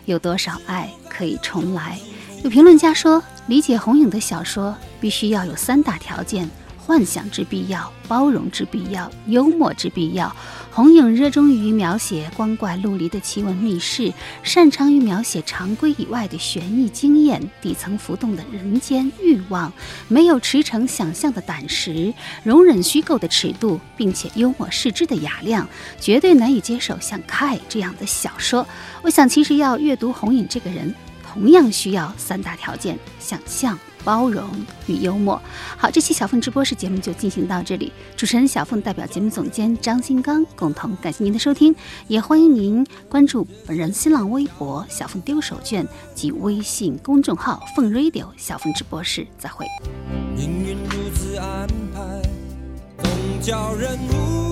[0.06, 1.96] 有多少爱可以重来？
[2.42, 10.34] 有评论家说，理解红影的小说必须要有三大条件：幻想之必要、包容之必要、幽默之必要。
[10.72, 14.12] 红影热衷于描写光怪陆离的奇闻密室，
[14.42, 19.72] 擅长于描写常规以外的悬疑经验，底层浮动的人间欲望，
[20.08, 22.12] 没有驰骋想象的胆识，
[22.42, 25.68] 容忍虚构的尺度，并且幽默视之的雅量，
[26.00, 28.66] 绝对难以接受像凯这样的小说。
[29.02, 30.92] 我想，其实要阅读红影这个人，
[31.32, 33.78] 同样需要三大条件：想象。
[34.04, 34.50] 包容
[34.88, 35.40] 与幽默。
[35.76, 37.92] 好，这期小凤直播室节目就进行到这里。
[38.16, 41.72] 主持人小凤代表节目总监张新刚共同感谢您的收听，
[42.08, 49.24] 也欢迎您关注本人新浪微博“小凤丢手绢”及微信公众号“凤 radio 小凤直播室”。
[49.38, 49.64] 再会。
[50.36, 52.22] 命运如此安排，
[53.04, 54.51] 总叫人无